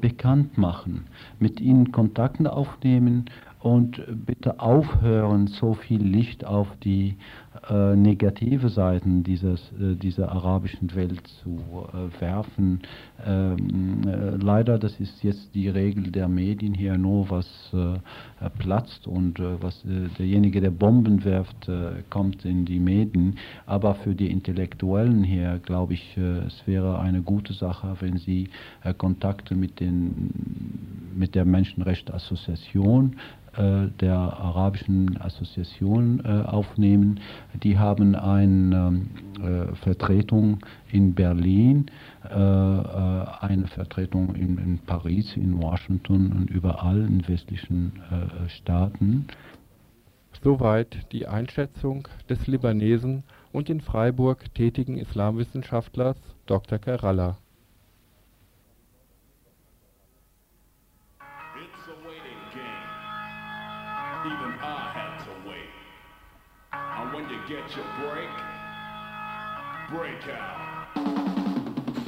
[0.00, 1.06] bekannt machen,
[1.38, 3.26] mit ihnen Kontakte aufnehmen
[3.60, 7.16] und bitte aufhören, so viel Licht auf die
[7.68, 11.60] äh, negative Seiten dieses, äh, dieser arabischen Welt zu
[11.92, 12.80] äh, werfen.
[13.26, 17.46] Ähm, äh, leider, das ist jetzt die Regel der Medien hier nur, was
[18.58, 19.82] platzt und was
[20.18, 21.70] derjenige, der Bomben wirft,
[22.08, 23.36] kommt in die Medien.
[23.66, 28.48] Aber für die Intellektuellen hier, glaube ich, es wäre eine gute Sache, wenn sie
[28.98, 30.30] Kontakte mit, den,
[31.14, 33.16] mit der Menschenrechtsassoziation
[33.56, 37.20] der arabischen Assoziation aufnehmen.
[37.62, 39.02] Die haben eine
[39.42, 40.58] äh, Vertretung
[40.90, 41.86] in Berlin,
[42.22, 47.92] eine Vertretung in, in, Paris, in Washington und überall in westlichen
[48.48, 49.26] Staaten.
[50.42, 56.78] Soweit die Einschätzung des Libanesen und in Freiburg tätigen Islamwissenschaftlers Dr.
[56.78, 57.36] Kerala.
[67.50, 68.30] Get your break.
[69.90, 70.86] Breakout.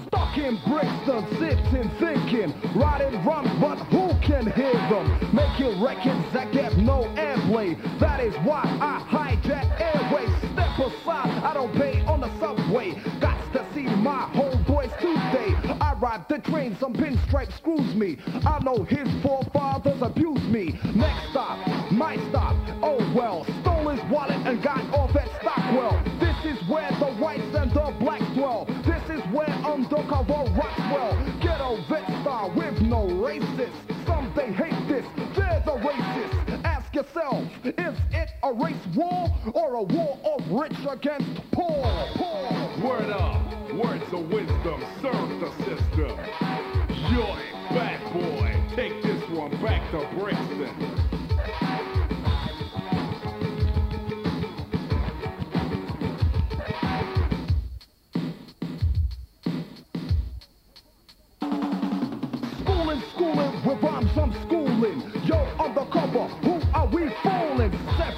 [0.07, 5.19] Stuck in Brixton, sitting, thinking, riding runs, but who can hear them?
[5.35, 7.77] Making records that get no airplay.
[7.99, 10.31] That is why I hijack airways.
[10.53, 12.93] Step aside, I don't pay on the subway.
[13.21, 15.57] Got to see my homeboys Tuesday.
[15.81, 18.19] I ride the train, some pinstripe screws me.
[18.47, 20.79] I know his forefathers abused me.
[20.95, 21.59] Next stop,
[21.91, 22.55] my stop.
[22.81, 25.32] Oh well, stole his wallet and got off at
[26.21, 28.67] This is where the whites and the blacks dwell.
[28.87, 31.15] This is where undercover rocks well.
[31.41, 34.07] Ghetto vet star with no racist.
[34.07, 35.05] Some they hate this,
[35.37, 36.65] they're the racist.
[36.65, 41.83] Ask yourself, is it a race war or a war of rich against poor?
[42.17, 42.53] poor.
[42.85, 43.43] Word up,
[43.75, 46.17] words of wisdom, serve the system.
[47.11, 50.92] Yoink, bad boy, take this one back to Brixton.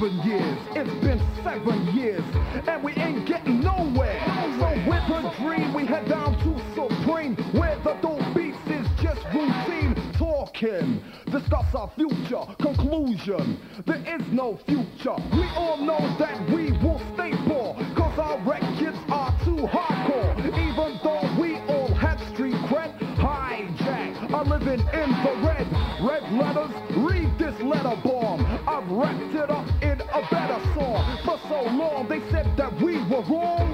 [0.05, 0.59] Seven years.
[0.75, 2.23] It's been seven years,
[2.67, 4.21] and we ain't getting nowhere.
[4.59, 9.23] So with a dream, we head down to Supreme, where the dope beats is just
[9.33, 11.03] routine talking.
[11.27, 13.59] Discuss our future, conclusion.
[13.87, 15.17] There is no future.
[15.33, 20.39] We all know that we will stay poor, cause our records are too hardcore.
[20.49, 21.14] Even though
[24.69, 25.67] in the red.
[26.01, 28.45] Red letters, read this letter bomb.
[28.67, 31.19] I've wrapped it up in a better song.
[31.25, 33.71] For so long, they said that we were wrong.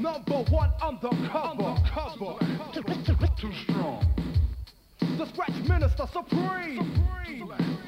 [0.00, 1.64] Number one undercover.
[1.64, 2.38] undercover.
[3.38, 4.06] Too strong.
[5.00, 7.04] The scratch minister supreme.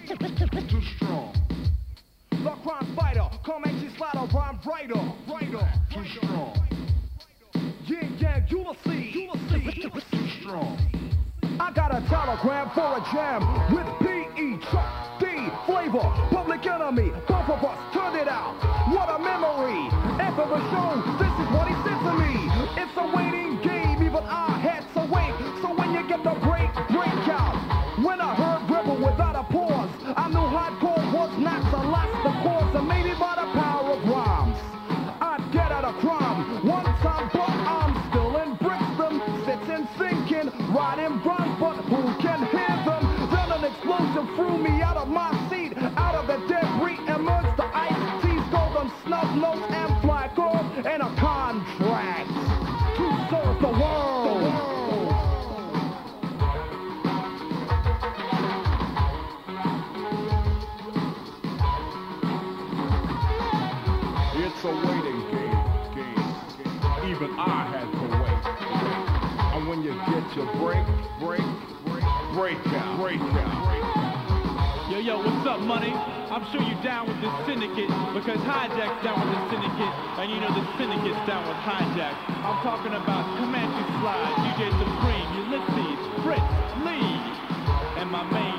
[0.06, 0.68] supreme.
[0.68, 1.34] Too strong.
[2.30, 5.12] The crime fighter, Comanche slider, rhyme writer.
[5.28, 5.72] writer.
[5.92, 6.71] Too strong.
[7.92, 9.14] Yin Yang Ulysses.
[9.14, 10.04] Ulysses.
[10.10, 10.80] Too strong.
[11.60, 14.56] I got a telegram for a jam with P.E.
[14.72, 15.26] Chuck D.
[15.66, 18.56] Flavor, Public Enemy, both of us turned it out.
[18.88, 19.92] What a memory!
[20.16, 22.32] After the show, this is what he said to me.
[22.80, 23.51] It's a waiting
[70.34, 70.86] your break,
[71.20, 71.40] break,
[71.84, 73.72] break, break out, break out
[75.02, 75.90] yo, what's up, money?
[75.90, 80.38] I'm sure you're down with this syndicate because Hijack's down with the syndicate, and you
[80.38, 82.14] know the syndicate's down with Hijack.
[82.46, 86.54] I'm talking about Comanche Slide, DJ Supreme, Ulysses, Fritz,
[86.86, 87.18] Lee,
[87.98, 88.51] and my main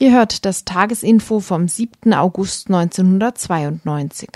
[0.00, 2.14] Ihr hört das Tagesinfo vom 7.
[2.14, 4.28] August 1992.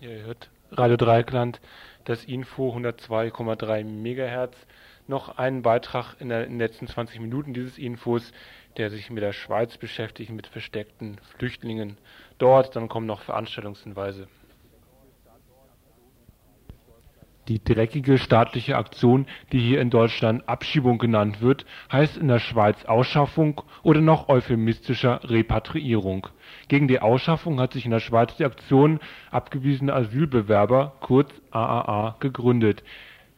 [0.00, 1.60] Ihr hört Radio Dreikland,
[2.04, 4.56] das Info 102,3 MHz
[5.06, 8.32] noch einen Beitrag in, der, in den letzten 20 Minuten dieses Infos,
[8.76, 11.96] der sich mit der Schweiz beschäftigt, mit versteckten Flüchtlingen
[12.38, 12.74] dort.
[12.74, 14.26] Dann kommen noch Veranstaltungshinweise.
[17.50, 22.84] Die dreckige staatliche Aktion, die hier in Deutschland Abschiebung genannt wird, heißt in der Schweiz
[22.84, 26.28] Ausschaffung oder noch euphemistischer Repatriierung.
[26.68, 29.00] Gegen die Ausschaffung hat sich in der Schweiz die Aktion
[29.32, 32.84] Abgewiesene Asylbewerber kurz AAA gegründet.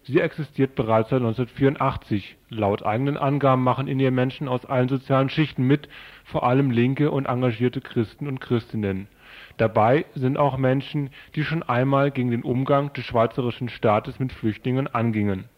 [0.03, 2.37] Sie existiert bereits seit 1984.
[2.51, 5.89] Laut eigenen Angaben machen in ihr Menschen aus allen sozialen Schichten mit,
[6.25, 9.09] vor allem linke und engagierte Christen und Christinnen
[9.57, 14.87] Dabei sind auch Menschen, die schon einmal gegen den Umgang des schweizerischen Staates mit Flüchtlingen
[14.87, 15.49] angingen.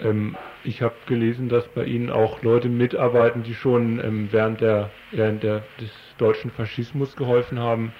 [0.00, 4.90] Ähm, ich habe gelesen, dass bei Ihnen auch Leute mitarbeiten, die schon ähm, während, der,
[5.10, 7.92] während der, des deutschen Faschismus geholfen haben,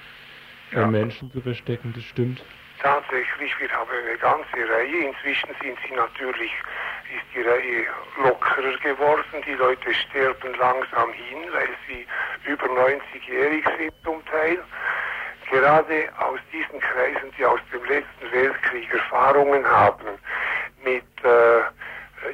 [0.73, 0.87] ja.
[0.87, 1.93] Menschen zu verstecken.
[1.95, 2.43] Das stimmt.
[2.81, 5.09] Tatsächlich, wir haben eine ganze Reihe.
[5.09, 6.53] Inzwischen sind sie natürlich,
[7.15, 7.87] ist die Reihe
[8.23, 9.43] lockerer geworden.
[9.47, 12.07] Die Leute sterben langsam hin, weil sie
[12.51, 14.59] über 90-jährig sind zum Teil.
[15.51, 20.19] Gerade aus diesen Kreisen, die aus dem letzten Weltkrieg Erfahrungen haben
[20.85, 21.61] mit äh,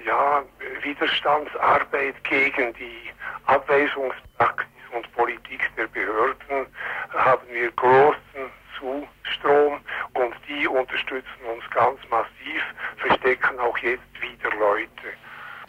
[0.04, 0.42] ja,
[0.82, 3.10] Widerstandsarbeit gegen die
[3.46, 6.66] Abweisungspraxis und Politik der Behörden,
[7.12, 9.80] haben wir großen Zustrom
[10.14, 12.62] und die unterstützen uns ganz massiv,
[12.96, 14.02] verstecken auch jetzt.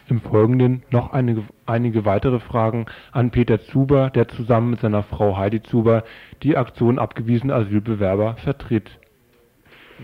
[0.08, 5.36] Im Folgenden noch einige, einige weitere Fragen an Peter Zuber, der zusammen mit seiner Frau
[5.36, 6.04] Heidi Zuber
[6.44, 8.88] die Aktion abgewiesene Asylbewerber vertritt.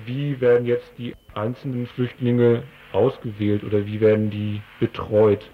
[0.04, 5.48] Wie werden jetzt die einzelnen Flüchtlinge ausgewählt oder wie werden die betreut?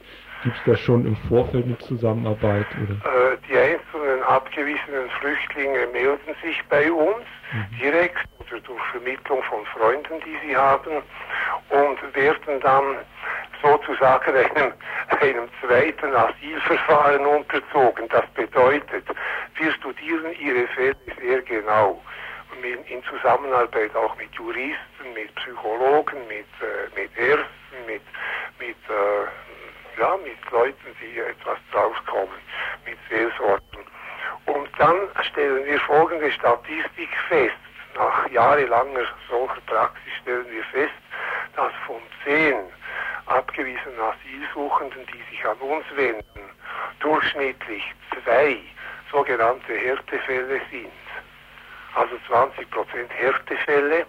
[0.44, 2.66] Gibt es da schon im Vorfeld eine Zusammenarbeit?
[2.82, 2.94] Oder?
[2.94, 7.78] Äh, die einzelnen abgewiesenen Flüchtlinge melden sich bei uns mhm.
[7.82, 11.03] direkt oder durch Vermittlung von Freunden, die sie haben
[11.70, 12.96] und werden dann
[13.63, 14.73] sozusagen einem,
[15.21, 18.09] einem zweiten Asylverfahren unterzogen.
[18.09, 19.05] Das bedeutet,
[19.57, 22.01] wir studieren ihre Fälle sehr genau
[22.89, 28.03] in Zusammenarbeit auch mit Juristen, mit Psychologen, mit, äh, mit Ärzten, mit,
[28.59, 32.35] mit, äh, ja, mit Leuten, die etwas draufkommen,
[32.85, 33.85] mit Seelsorgen.
[34.47, 34.97] Und dann
[35.31, 37.55] stellen wir folgende Statistik fest.
[37.99, 40.94] Nach jahrelanger solcher Praxis stellen wir fest,
[41.57, 42.55] dass von zehn
[43.26, 46.44] abgewiesenen Asylsuchenden, die sich an uns wenden,
[47.01, 47.82] durchschnittlich
[48.12, 48.57] zwei
[49.11, 50.92] sogenannte Härtefälle sind.
[51.96, 54.07] Also 20 Prozent Härtefälle.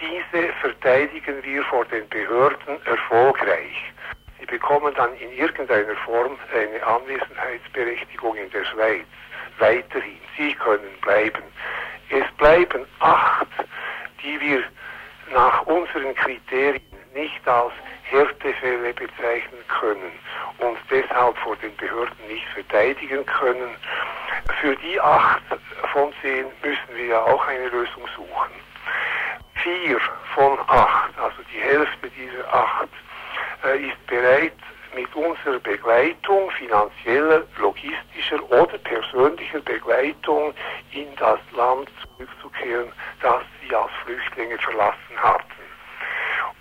[0.00, 3.92] Diese verteidigen wir vor den Behörden erfolgreich.
[4.38, 9.06] Sie bekommen dann in irgendeiner Form eine Anwesenheitsberechtigung in der Schweiz.
[9.58, 10.20] Weiterhin.
[10.36, 11.42] Sie können bleiben.
[12.10, 13.46] Es bleiben acht,
[14.22, 14.62] die wir
[15.32, 16.82] nach unseren Kriterien
[17.14, 17.72] nicht als
[18.04, 20.12] Härtefälle bezeichnen können
[20.58, 23.74] und deshalb vor den Behörden nicht verteidigen können.
[24.60, 25.42] Für die acht
[25.92, 28.52] von zehn müssen wir ja auch eine Lösung suchen.
[29.62, 29.98] Vier
[30.34, 32.88] von acht, also die Hälfte dieser acht,
[33.64, 34.52] äh, ist bereit,
[34.96, 40.54] mit unserer Begleitung, finanzieller, logistischer oder persönlicher Begleitung
[40.90, 42.90] in das Land zurückzukehren,
[43.20, 45.44] das sie als Flüchtlinge verlassen hatten.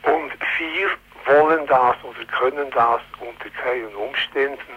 [0.03, 0.89] Und vier
[1.25, 4.75] wollen das oder können das unter keinen Umständen.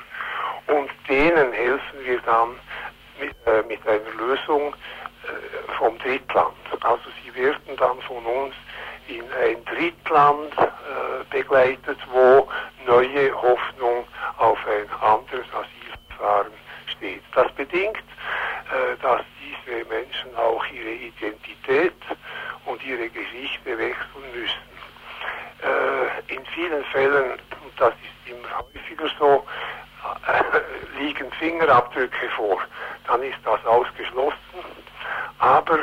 [0.69, 2.51] Und denen helfen wir dann
[3.21, 4.73] mit, äh, mit einer Lösung
[5.25, 6.55] äh, vom Drittland.
[6.81, 8.55] Also sie werden dann von uns
[9.09, 12.49] in ein Drittland äh, begleitet, wo
[12.87, 14.07] neue Hoffnung
[14.39, 16.53] auf ein anderes Asylverfahren
[16.97, 17.23] steht.
[17.35, 21.95] Das bedingt, äh, dass diese Menschen auch ihre Identität
[22.67, 24.69] und ihre Geschichte wechseln müssen
[25.63, 29.45] äh, in vielen Fällen, und das ist immer häufiger so,
[30.99, 32.61] liegen Fingerabdrücke vor.
[33.07, 34.37] Dann ist das ausgeschlossen.
[35.39, 35.79] Aber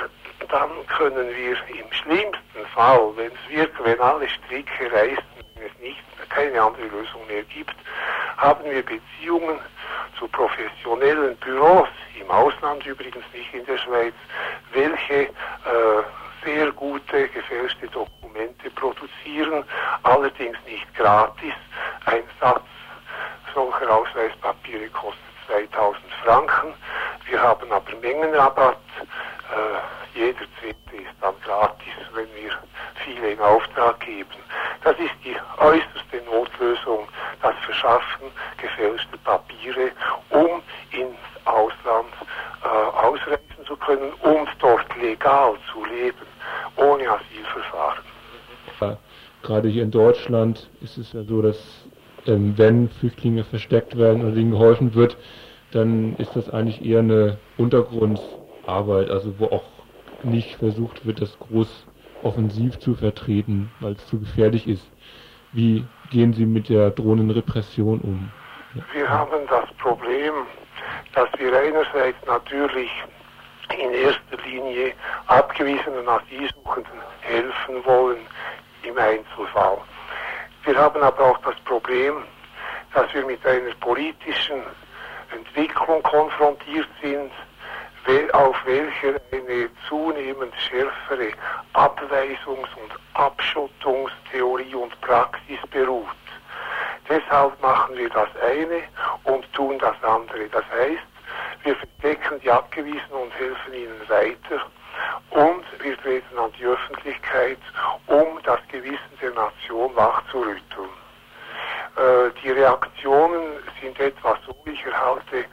[0.52, 5.24] dann können wir im schlimmsten Fall, wenn es wirklich, wenn alle Stricke reißen,
[5.56, 7.76] wenn es nicht, keine andere Lösung mehr gibt,
[8.38, 9.60] haben wir Beziehungen
[10.18, 11.88] zu professionellen Büros,
[12.20, 14.14] im Ausland übrigens nicht in der Schweiz,
[14.74, 16.04] welche äh,
[16.44, 19.64] sehr gute gefälschte Dokumente produzieren,
[20.04, 21.54] allerdings nicht gratis.
[22.06, 22.64] Ein Satz
[23.54, 26.74] solcher Ausweispapiere kostet 2000 Franken.
[27.30, 28.78] Wir haben aber Mengenrabatt.
[29.52, 32.52] Äh, jeder Zehnte ist dann gratis, wenn wir
[33.04, 34.30] viele in Auftrag geben.
[34.84, 37.08] Das ist die äußerste Notlösung,
[37.42, 39.92] das Verschaffen gefälschter Papiere,
[40.30, 42.14] um ins Ausland
[42.64, 46.26] äh, ausreisen zu können und dort legal zu leben
[46.78, 48.04] ohne Asylverfahren.
[49.42, 51.85] gerade hier in Deutschland ist es ja so, dass
[52.28, 55.18] ähm, wenn Flüchtlinge versteckt werden oder ihnen geholfen wird,
[55.72, 59.64] dann ist das eigentlich eher eine Untergrundarbeit, also wo auch
[60.24, 61.86] nicht versucht wird, das groß
[62.24, 64.90] offensiv zu vertreten, weil es zu gefährlich ist.
[65.52, 68.32] Wie gehen Sie mit der drohenden Repression um?
[68.94, 70.34] Wir haben das Problem,
[71.14, 72.90] dass wir einerseits natürlich
[73.74, 74.94] in erster Linie
[75.28, 78.18] abgewiesenen Asylsuchenden helfen wollen
[78.84, 79.78] im Einzelfall.
[80.66, 82.24] Wir haben aber auch das Problem,
[82.94, 84.64] dass wir mit einer politischen
[85.32, 87.32] Entwicklung konfrontiert sind,
[88.34, 91.32] auf welcher eine zunehmend schärfere
[91.74, 96.06] Abweisungs- und Abschottungstheorie und Praxis beruht.
[97.08, 98.84] Deshalb machen wir das eine
[99.24, 100.50] und tun das andere.
[100.50, 101.06] Das heißt,
[101.64, 104.66] wir verdecken die Abgewiesenen und helfen ihnen weiter
[105.32, 107.60] und wir treten an die Öffentlichkeit,
[108.08, 110.90] um das Gewissen der Nation wachzurütteln.
[111.98, 115.46] Äh, die Reaktionen sind etwa so, ich erhalte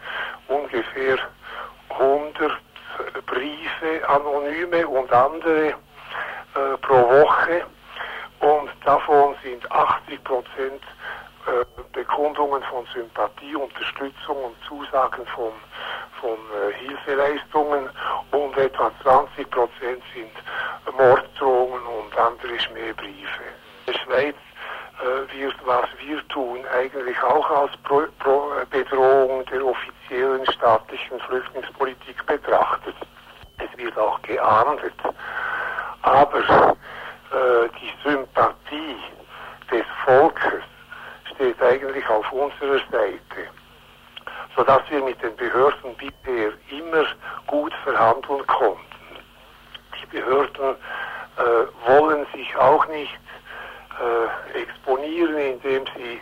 [0.48, 1.18] ungefähr
[1.90, 2.52] 100
[3.26, 7.64] Briefe, anonyme und andere äh, pro Woche
[8.40, 10.82] und davon sind 80 Prozent
[11.92, 15.52] Bekundungen von Sympathie, Unterstützung und Zusagen von,
[16.20, 17.88] von äh, Hilfeleistungen
[18.30, 20.32] und etwa 20 Prozent sind
[20.96, 23.42] Morddrohungen und andere Schmähbriefe.
[23.86, 24.36] In der Schweiz
[25.00, 32.24] äh, wird, was wir tun, eigentlich auch als Pro Pro Bedrohung der offiziellen staatlichen Flüchtlingspolitik
[32.26, 32.94] betrachtet.
[33.58, 34.94] Es wird auch geahndet.
[36.02, 38.96] Aber äh, die Sympathie
[39.70, 40.62] des Volkes
[41.34, 43.48] steht eigentlich auf unserer Seite,
[44.56, 47.06] sodass wir mit den Behörden bisher immer
[47.46, 48.80] gut verhandeln konnten.
[50.00, 50.76] Die Behörden
[51.36, 53.20] äh, wollen sich auch nicht
[54.00, 56.20] äh, exponieren, indem sie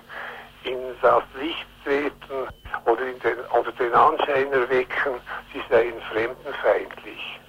[0.65, 2.49] in das Licht treten
[2.85, 5.21] oder, den, oder den Anschein erwecken,
[5.53, 7.40] sie seien fremdenfeindlich.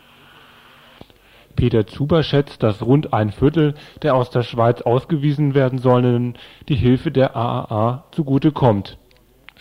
[1.61, 6.33] Peter Zuber schätzt, dass rund ein Viertel der aus der Schweiz ausgewiesen werden Sollenden
[6.67, 8.97] die Hilfe der AAA zugute kommt.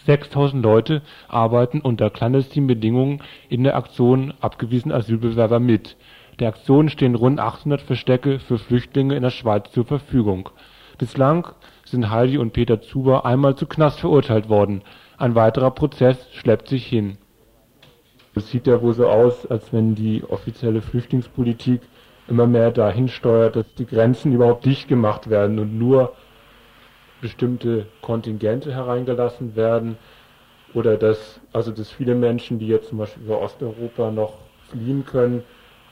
[0.06, 5.98] 6000 Leute arbeiten unter clandestinen Bedingungen in der Aktion Abgewiesene Asylbewerber mit.
[6.38, 10.48] Der Aktion stehen rund 800 Verstecke für Flüchtlinge in der Schweiz zur Verfügung.
[10.96, 11.48] Bislang
[11.84, 14.80] sind Heidi und Peter Zuber einmal zu Knast verurteilt worden.
[15.18, 17.18] Ein weiterer Prozess schleppt sich hin.
[18.34, 21.80] Es sieht ja wohl so aus, als wenn die offizielle Flüchtlingspolitik
[22.28, 26.12] immer mehr dahin steuert, dass die Grenzen überhaupt dicht gemacht werden und nur
[27.20, 29.98] bestimmte Kontingente hereingelassen werden
[30.74, 34.34] oder dass also dass viele Menschen, die jetzt zum Beispiel über Osteuropa noch
[34.70, 35.42] fliehen können,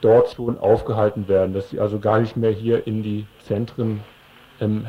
[0.01, 3.99] dort schon aufgehalten werden, dass sie also gar nicht mehr hier in die Zentren
[4.61, 4.85] ähm,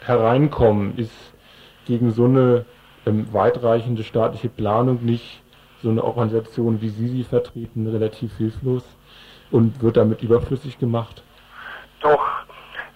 [0.00, 1.12] hereinkommen, ist
[1.84, 2.64] gegen so eine
[3.04, 5.42] ähm, weitreichende staatliche Planung nicht
[5.82, 8.84] so eine Organisation, wie Sie sie vertreten, relativ hilflos
[9.50, 11.22] und wird damit überflüssig gemacht?
[12.00, 12.26] Doch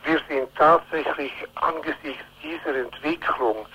[0.04, 3.66] wir sind tatsächlich angesichts dieser Entwicklung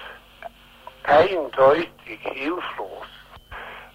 [1.04, 1.90] eindeutig
[2.20, 3.06] hilflos.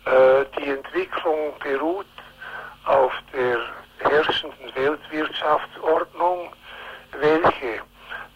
[0.04, 2.06] Äh, die Entwicklung beruht
[2.86, 3.58] auf der
[3.98, 6.52] herrschenden Weltwirtschaftsordnung,
[7.18, 7.82] welche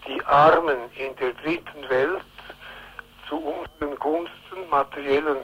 [0.06, 2.24] die Armen in der dritten Welt
[3.28, 5.38] zu unseren Gunsten materiellen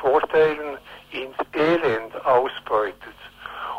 [0.00, 0.78] Vorteilen
[1.10, 2.96] ins Elend ausbeutet.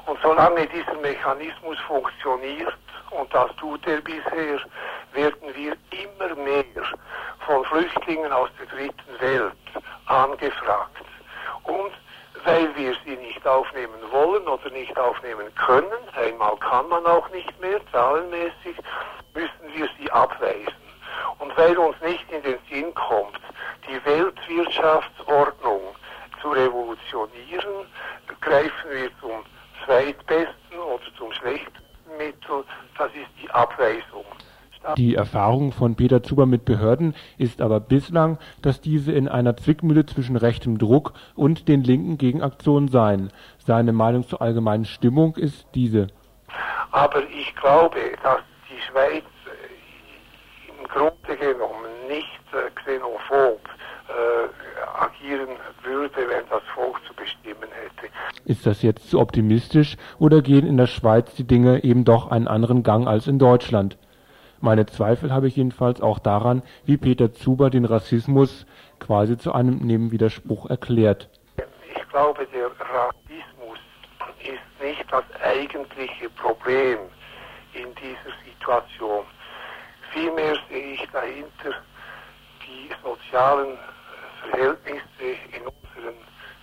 [0.05, 2.77] Und solange dieser Mechanismus funktioniert,
[3.11, 4.59] und das tut er bisher,
[5.13, 6.83] werden wir immer mehr
[7.45, 9.53] von Flüchtlingen aus der dritten Welt
[10.05, 11.05] angefragt.
[11.63, 11.91] Und
[12.45, 17.59] weil wir sie nicht aufnehmen wollen oder nicht aufnehmen können, einmal kann man auch nicht
[17.59, 18.77] mehr, zahlenmäßig,
[19.33, 20.73] müssen wir sie abweisen.
[21.39, 23.39] Und weil uns nicht in den Sinn kommt,
[23.87, 25.81] die Weltwirtschaftsordnung
[26.41, 27.85] zu revolutionieren,
[28.41, 29.43] greifen wir zum
[29.85, 32.63] zweitbesten oder zum schlechtesten Mittel,
[32.97, 34.25] das ist die Abweisung.
[34.95, 40.05] Die Erfahrung von Peter Zuber mit Behörden ist aber bislang, dass diese in einer Zwickmühle
[40.05, 43.33] zwischen rechtem Druck und den linken Gegenaktionen seien.
[43.57, 46.07] Seine Meinung zur allgemeinen Stimmung ist diese.
[46.91, 49.25] Aber ich glaube, dass die Schweiz
[50.69, 53.59] im Grunde genommen nicht äh, xenophob
[54.07, 54.66] äh,
[54.97, 55.49] agieren
[55.83, 58.11] würde, wenn das Volk zu bestimmen hätte.
[58.45, 62.47] Ist das jetzt zu optimistisch oder gehen in der Schweiz die Dinge eben doch einen
[62.47, 63.97] anderen Gang als in Deutschland?
[64.59, 68.65] Meine Zweifel habe ich jedenfalls auch daran, wie Peter Zuber den Rassismus
[68.99, 71.29] quasi zu einem Nebenwiderspruch erklärt.
[71.95, 73.77] Ich glaube, der Rassismus
[74.39, 76.97] ist nicht das eigentliche Problem
[77.73, 79.25] in dieser Situation.
[80.11, 80.57] Vielmehr
[81.13, 81.77] dahinter
[82.65, 83.77] die sozialen
[84.49, 86.15] Verhältnisse in unseren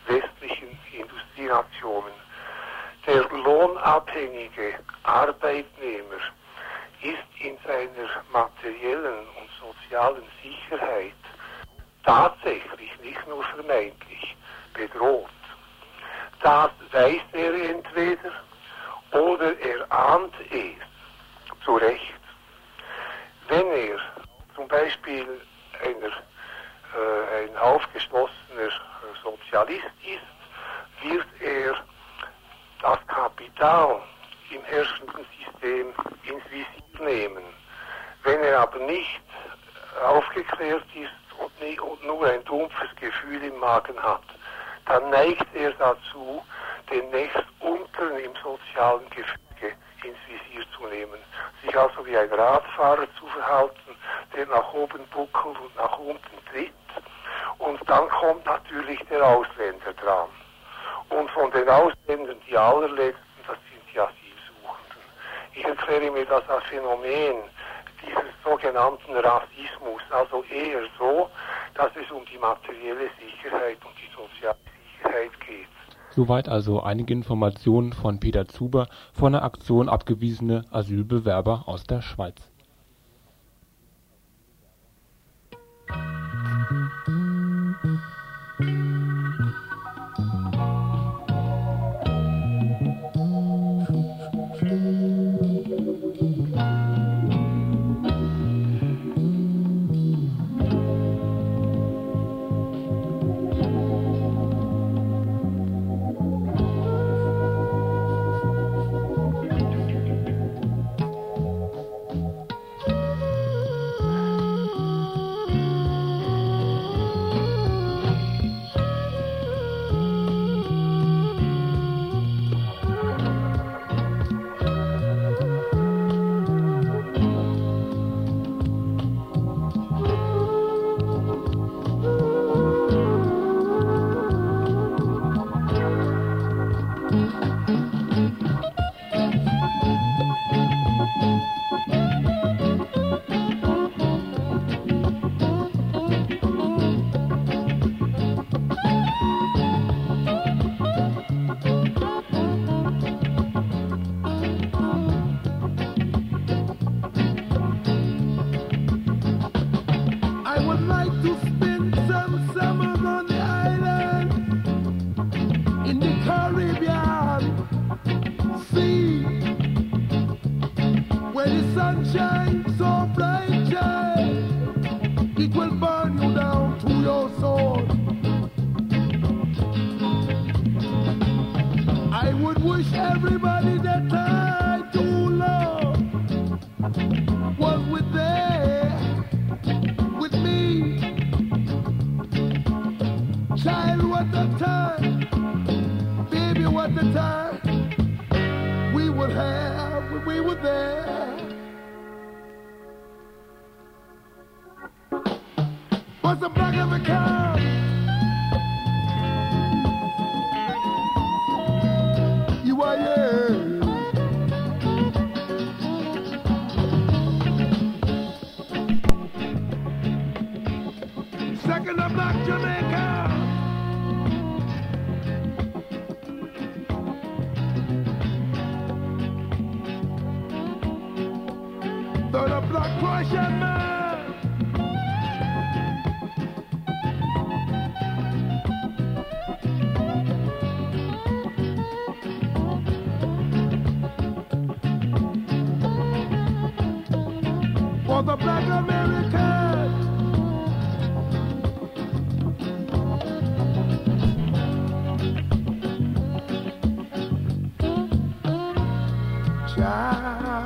[0.06, 2.12] westlichen Industrienationen.
[3.06, 6.20] Der lohnabhängige Arbeitnehmer
[7.02, 11.12] ist in seiner materiellen und sozialen Sicherheit
[12.04, 14.36] tatsächlich, nicht nur vermeintlich,
[14.72, 15.28] bedroht.
[16.42, 18.32] Das weiß er entweder
[19.12, 22.20] oder er ahnt es zu Recht.
[23.48, 23.98] Wenn er
[24.54, 25.40] zum Beispiel
[25.82, 26.12] einer,
[26.94, 28.70] ein aufgeschlossener
[29.22, 31.74] Sozialist ist, wird er
[32.82, 34.00] das Kapital
[34.50, 35.92] im herrschenden System
[36.24, 37.42] ins Visier nehmen.
[38.22, 39.22] Wenn er aber nicht
[40.06, 44.22] aufgeklärt ist und, nie, und nur ein dumpfes Gefühl im Magen hat,
[44.86, 46.44] dann neigt er dazu,
[46.90, 51.18] den nächst unteren im sozialen Gefüge ins Visier zu nehmen.
[51.62, 53.96] Sich also wie ein Radfahrer zu verhalten,
[54.36, 56.72] der nach oben buckelt und nach unten tritt.
[57.64, 60.28] Und dann kommt natürlich der Ausländer dran.
[61.08, 65.00] Und von den Ausländern die allerletzten, das sind die Asylsuchenden.
[65.54, 67.36] Ich erkläre mir das als Phänomen
[68.02, 71.30] dieses sogenannten Rassismus, also eher so,
[71.74, 74.56] dass es um die materielle Sicherheit und die soziale
[74.98, 75.68] Sicherheit geht.
[76.10, 82.53] Soweit also einige Informationen von Peter Zuber von der Aktion abgewiesene Asylbewerber aus der Schweiz.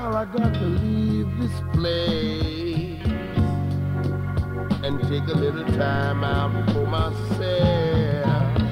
[0.09, 3.05] Child, I got to leave this place
[4.83, 8.63] and take a little time out for myself.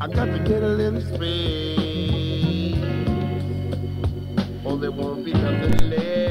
[0.00, 2.76] I got to get a little space,
[4.64, 6.23] or there won't be nothing left.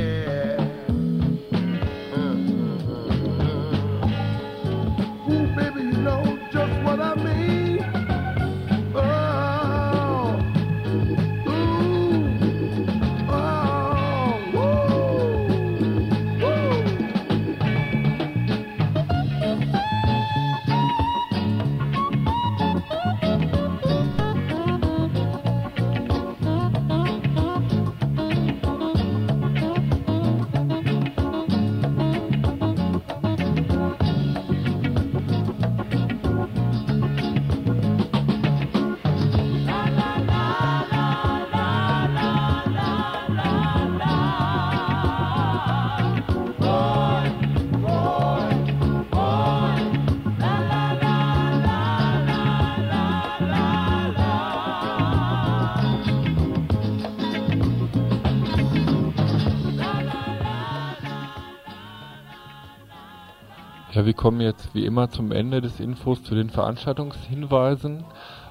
[64.05, 68.03] Wir kommen jetzt wie immer zum Ende des Infos zu den Veranstaltungshinweisen.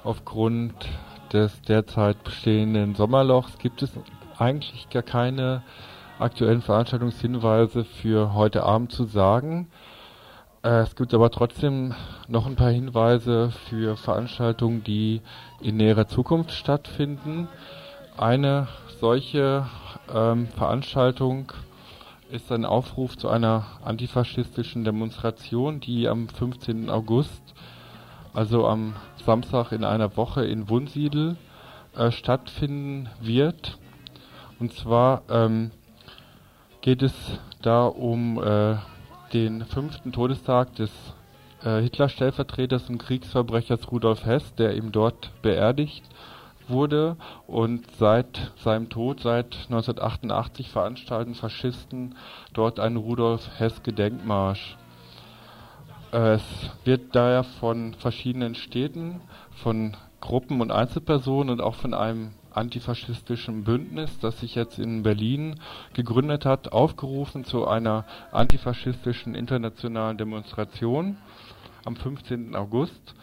[0.03, 0.73] Aufgrund
[1.31, 3.91] des derzeit bestehenden Sommerlochs gibt es
[4.37, 5.63] eigentlich gar keine
[6.19, 9.67] aktuellen Veranstaltungshinweise für heute Abend zu sagen.
[10.63, 11.93] Äh, es gibt aber trotzdem
[12.27, 15.21] noch ein paar Hinweise für Veranstaltungen, die
[15.61, 17.47] in näherer Zukunft stattfinden.
[18.17, 18.67] Eine
[18.99, 19.65] solche
[20.13, 21.51] ähm, Veranstaltung
[22.33, 26.89] ist ein Aufruf zu einer antifaschistischen Demonstration, die am 15.
[26.89, 27.53] August,
[28.33, 31.37] also am Samstag in einer Woche in Wunsiedel,
[31.95, 33.77] äh, stattfinden wird.
[34.59, 35.69] Und zwar ähm,
[36.81, 37.13] geht es
[37.61, 38.77] da um äh,
[39.31, 40.89] den fünften Todestag des
[41.63, 46.03] äh, Hitler-Stellvertreters und Kriegsverbrechers Rudolf Hess, der ihm dort beerdigt
[46.69, 52.15] wurde und seit seinem Tod, seit 1988 veranstalten Faschisten
[52.53, 54.77] dort einen Rudolf Hess Gedenkmarsch.
[56.11, 56.43] Es
[56.83, 59.21] wird daher von verschiedenen Städten,
[59.55, 65.59] von Gruppen und Einzelpersonen und auch von einem antifaschistischen Bündnis, das sich jetzt in Berlin
[65.93, 71.17] gegründet hat, aufgerufen zu einer antifaschistischen internationalen Demonstration
[71.83, 72.55] am 15.
[72.55, 73.15] August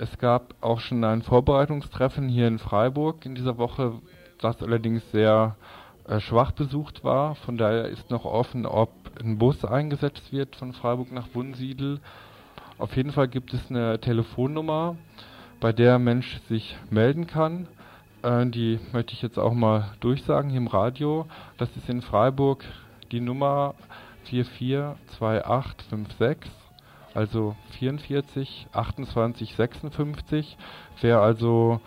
[0.00, 4.00] es gab auch schon ein Vorbereitungstreffen hier in Freiburg in dieser Woche,
[4.40, 5.56] das allerdings sehr
[6.06, 7.34] äh, schwach besucht war.
[7.34, 8.90] Von daher ist noch offen, ob
[9.20, 12.00] ein Bus eingesetzt wird von Freiburg nach Wunsiedel.
[12.78, 14.96] Auf jeden Fall gibt es eine Telefonnummer,
[15.60, 17.66] bei der ein Mensch sich melden kann.
[18.22, 21.26] Äh, die möchte ich jetzt auch mal durchsagen hier im Radio.
[21.56, 22.64] Das ist in Freiburg
[23.10, 23.74] die Nummer
[24.24, 26.57] 442856
[27.14, 30.56] also 44, 28, 56.
[31.00, 31.80] Wer also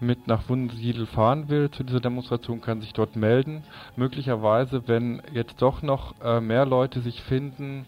[0.00, 3.62] mit nach Wunsiedel fahren will zu dieser Demonstration, kann sich dort melden.
[3.96, 7.86] Möglicherweise, wenn jetzt doch noch äh, mehr Leute sich finden,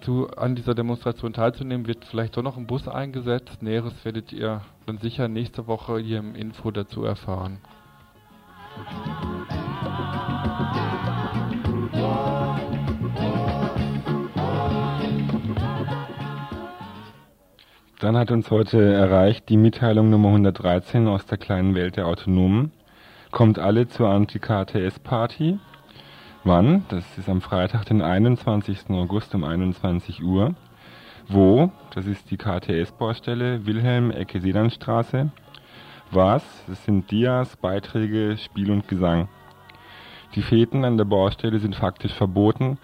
[0.00, 3.62] zu, an dieser Demonstration teilzunehmen, wird vielleicht doch noch ein Bus eingesetzt.
[3.62, 7.58] Näheres werdet ihr dann sicher nächste Woche hier im Info dazu erfahren.
[17.98, 22.70] Dann hat uns heute erreicht die Mitteilung Nummer 113 aus der kleinen Welt der Autonomen.
[23.30, 25.58] Kommt alle zur Anti-KTS-Party.
[26.44, 26.84] Wann?
[26.90, 28.90] Das ist am Freitag, den 21.
[28.90, 30.54] August um 21 Uhr.
[31.28, 31.72] Wo?
[31.94, 35.30] Das ist die KTS-Baustelle Wilhelm Ecke Sedanstraße.
[36.10, 36.44] Was?
[36.68, 39.28] Das sind Dias, Beiträge, Spiel und Gesang.
[40.34, 42.76] Die Feten an der Baustelle sind faktisch verboten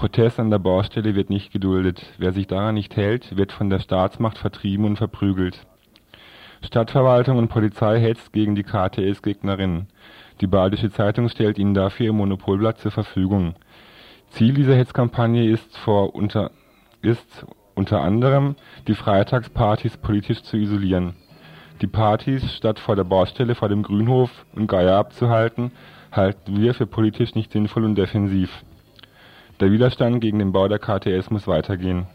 [0.00, 2.02] Protest an der Baustelle wird nicht geduldet.
[2.16, 5.66] Wer sich daran nicht hält, wird von der Staatsmacht vertrieben und verprügelt.
[6.64, 9.88] Stadtverwaltung und Polizei hetzt gegen die KTS-Gegnerinnen.
[10.40, 13.56] Die Badische Zeitung stellt ihnen dafür ihr Monopolblatt zur Verfügung.
[14.30, 16.50] Ziel dieser Hetzkampagne ist, vor unter,
[17.02, 17.44] ist
[17.74, 18.54] unter anderem,
[18.88, 21.12] die Freitagspartys politisch zu isolieren.
[21.82, 25.72] Die Partys statt vor der Baustelle vor dem Grünhof und Geier abzuhalten,
[26.10, 28.64] halten wir für politisch nicht sinnvoll und defensiv.
[29.60, 32.06] Der Widerstand gegen den Bau der KTS muss weitergehen.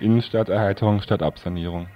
[0.00, 1.86] Innenstadterheiterung statt Absanierung.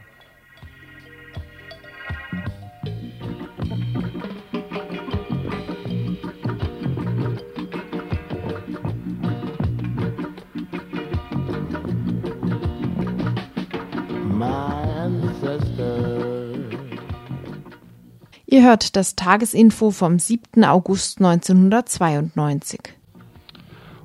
[18.46, 20.62] Ihr hört das Tagesinfo vom 7.
[20.64, 23.01] August 1992.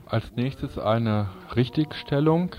[0.09, 1.27] Als nächstes eine
[1.57, 2.55] Richtigstellung.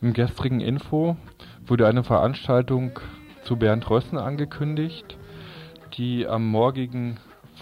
[0.00, 1.18] Im gestrigen Info
[1.66, 2.98] wurde eine Veranstaltung
[3.42, 5.18] zu Bernd Rössen angekündigt,
[5.98, 7.18] die am morgigen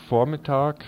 [0.08, 0.84] Vormittag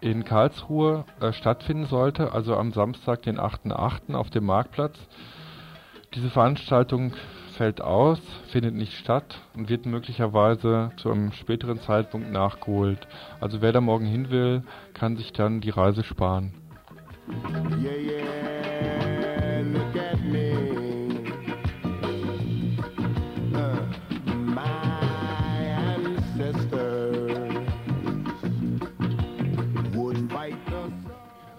[0.00, 4.14] in Karlsruhe äh, stattfinden sollte, also am Samstag, den 8.8.
[4.14, 4.98] auf dem Marktplatz.
[6.14, 7.12] Diese Veranstaltung
[7.56, 13.06] fällt aus, findet nicht statt und wird möglicherweise zu einem späteren Zeitpunkt nachgeholt.
[13.38, 16.59] Also wer da morgen hin will, kann sich dann die Reise sparen.
[26.72, 27.10] Uh,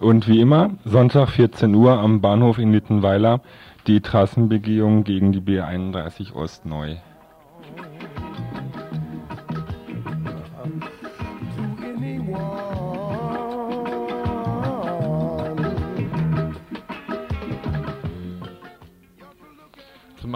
[0.02, 3.40] Und wie immer, Sonntag 14 Uhr am Bahnhof in Littenweiler,
[3.86, 6.96] die Trassenbegehung gegen die B31 Ost neu.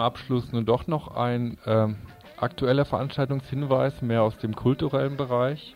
[0.07, 1.87] Abschluss nun doch noch ein äh,
[2.37, 5.75] aktueller Veranstaltungshinweis, mehr aus dem kulturellen Bereich.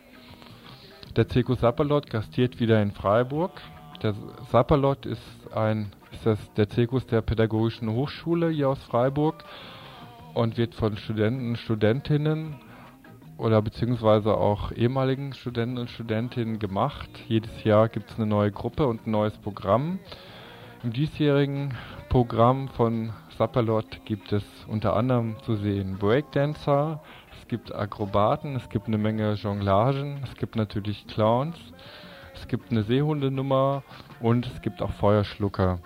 [1.16, 3.60] Der Zirkus Sapperlot gastiert wieder in Freiburg.
[4.02, 4.14] Der
[4.50, 9.44] Sapperlot ist ein ist das der Zirkus der Pädagogischen Hochschule hier aus Freiburg
[10.32, 12.56] und wird von Studenten, Studentinnen
[13.36, 17.10] oder beziehungsweise auch ehemaligen Studenten und Studentinnen gemacht.
[17.28, 19.98] Jedes Jahr gibt es eine neue Gruppe und ein neues Programm.
[20.82, 21.74] Im diesjährigen
[22.08, 27.02] Programm von Sapperlot gibt es unter anderem zu sehen Breakdancer,
[27.38, 31.56] es gibt Akrobaten, es gibt eine Menge Jonglagen, es gibt natürlich Clowns,
[32.34, 33.82] es gibt eine Seehundenummer
[34.20, 35.78] und es gibt auch Feuerschlucker.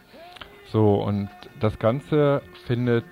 [0.73, 1.29] So, und
[1.61, 3.07] das Ganze findet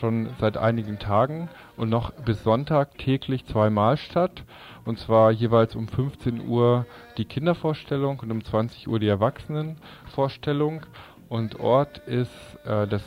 [0.00, 4.44] schon seit einigen Tagen und noch bis Sonntag täglich zweimal statt.
[4.84, 10.82] Und zwar jeweils um 15 Uhr die Kindervorstellung und um 20 Uhr die Erwachsenenvorstellung.
[11.28, 12.32] Und Ort ist
[12.64, 13.02] äh, das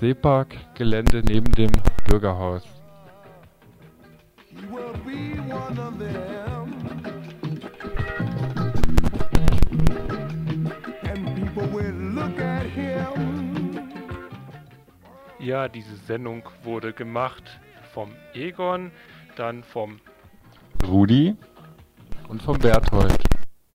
[0.00, 1.72] Seepark-Gelände neben dem
[2.06, 2.62] Bürgerhaus.
[15.38, 17.58] Ja, diese Sendung wurde gemacht
[17.94, 18.90] vom Egon,
[19.36, 20.00] dann vom
[20.86, 21.34] Rudi
[22.28, 23.35] und vom Berthold.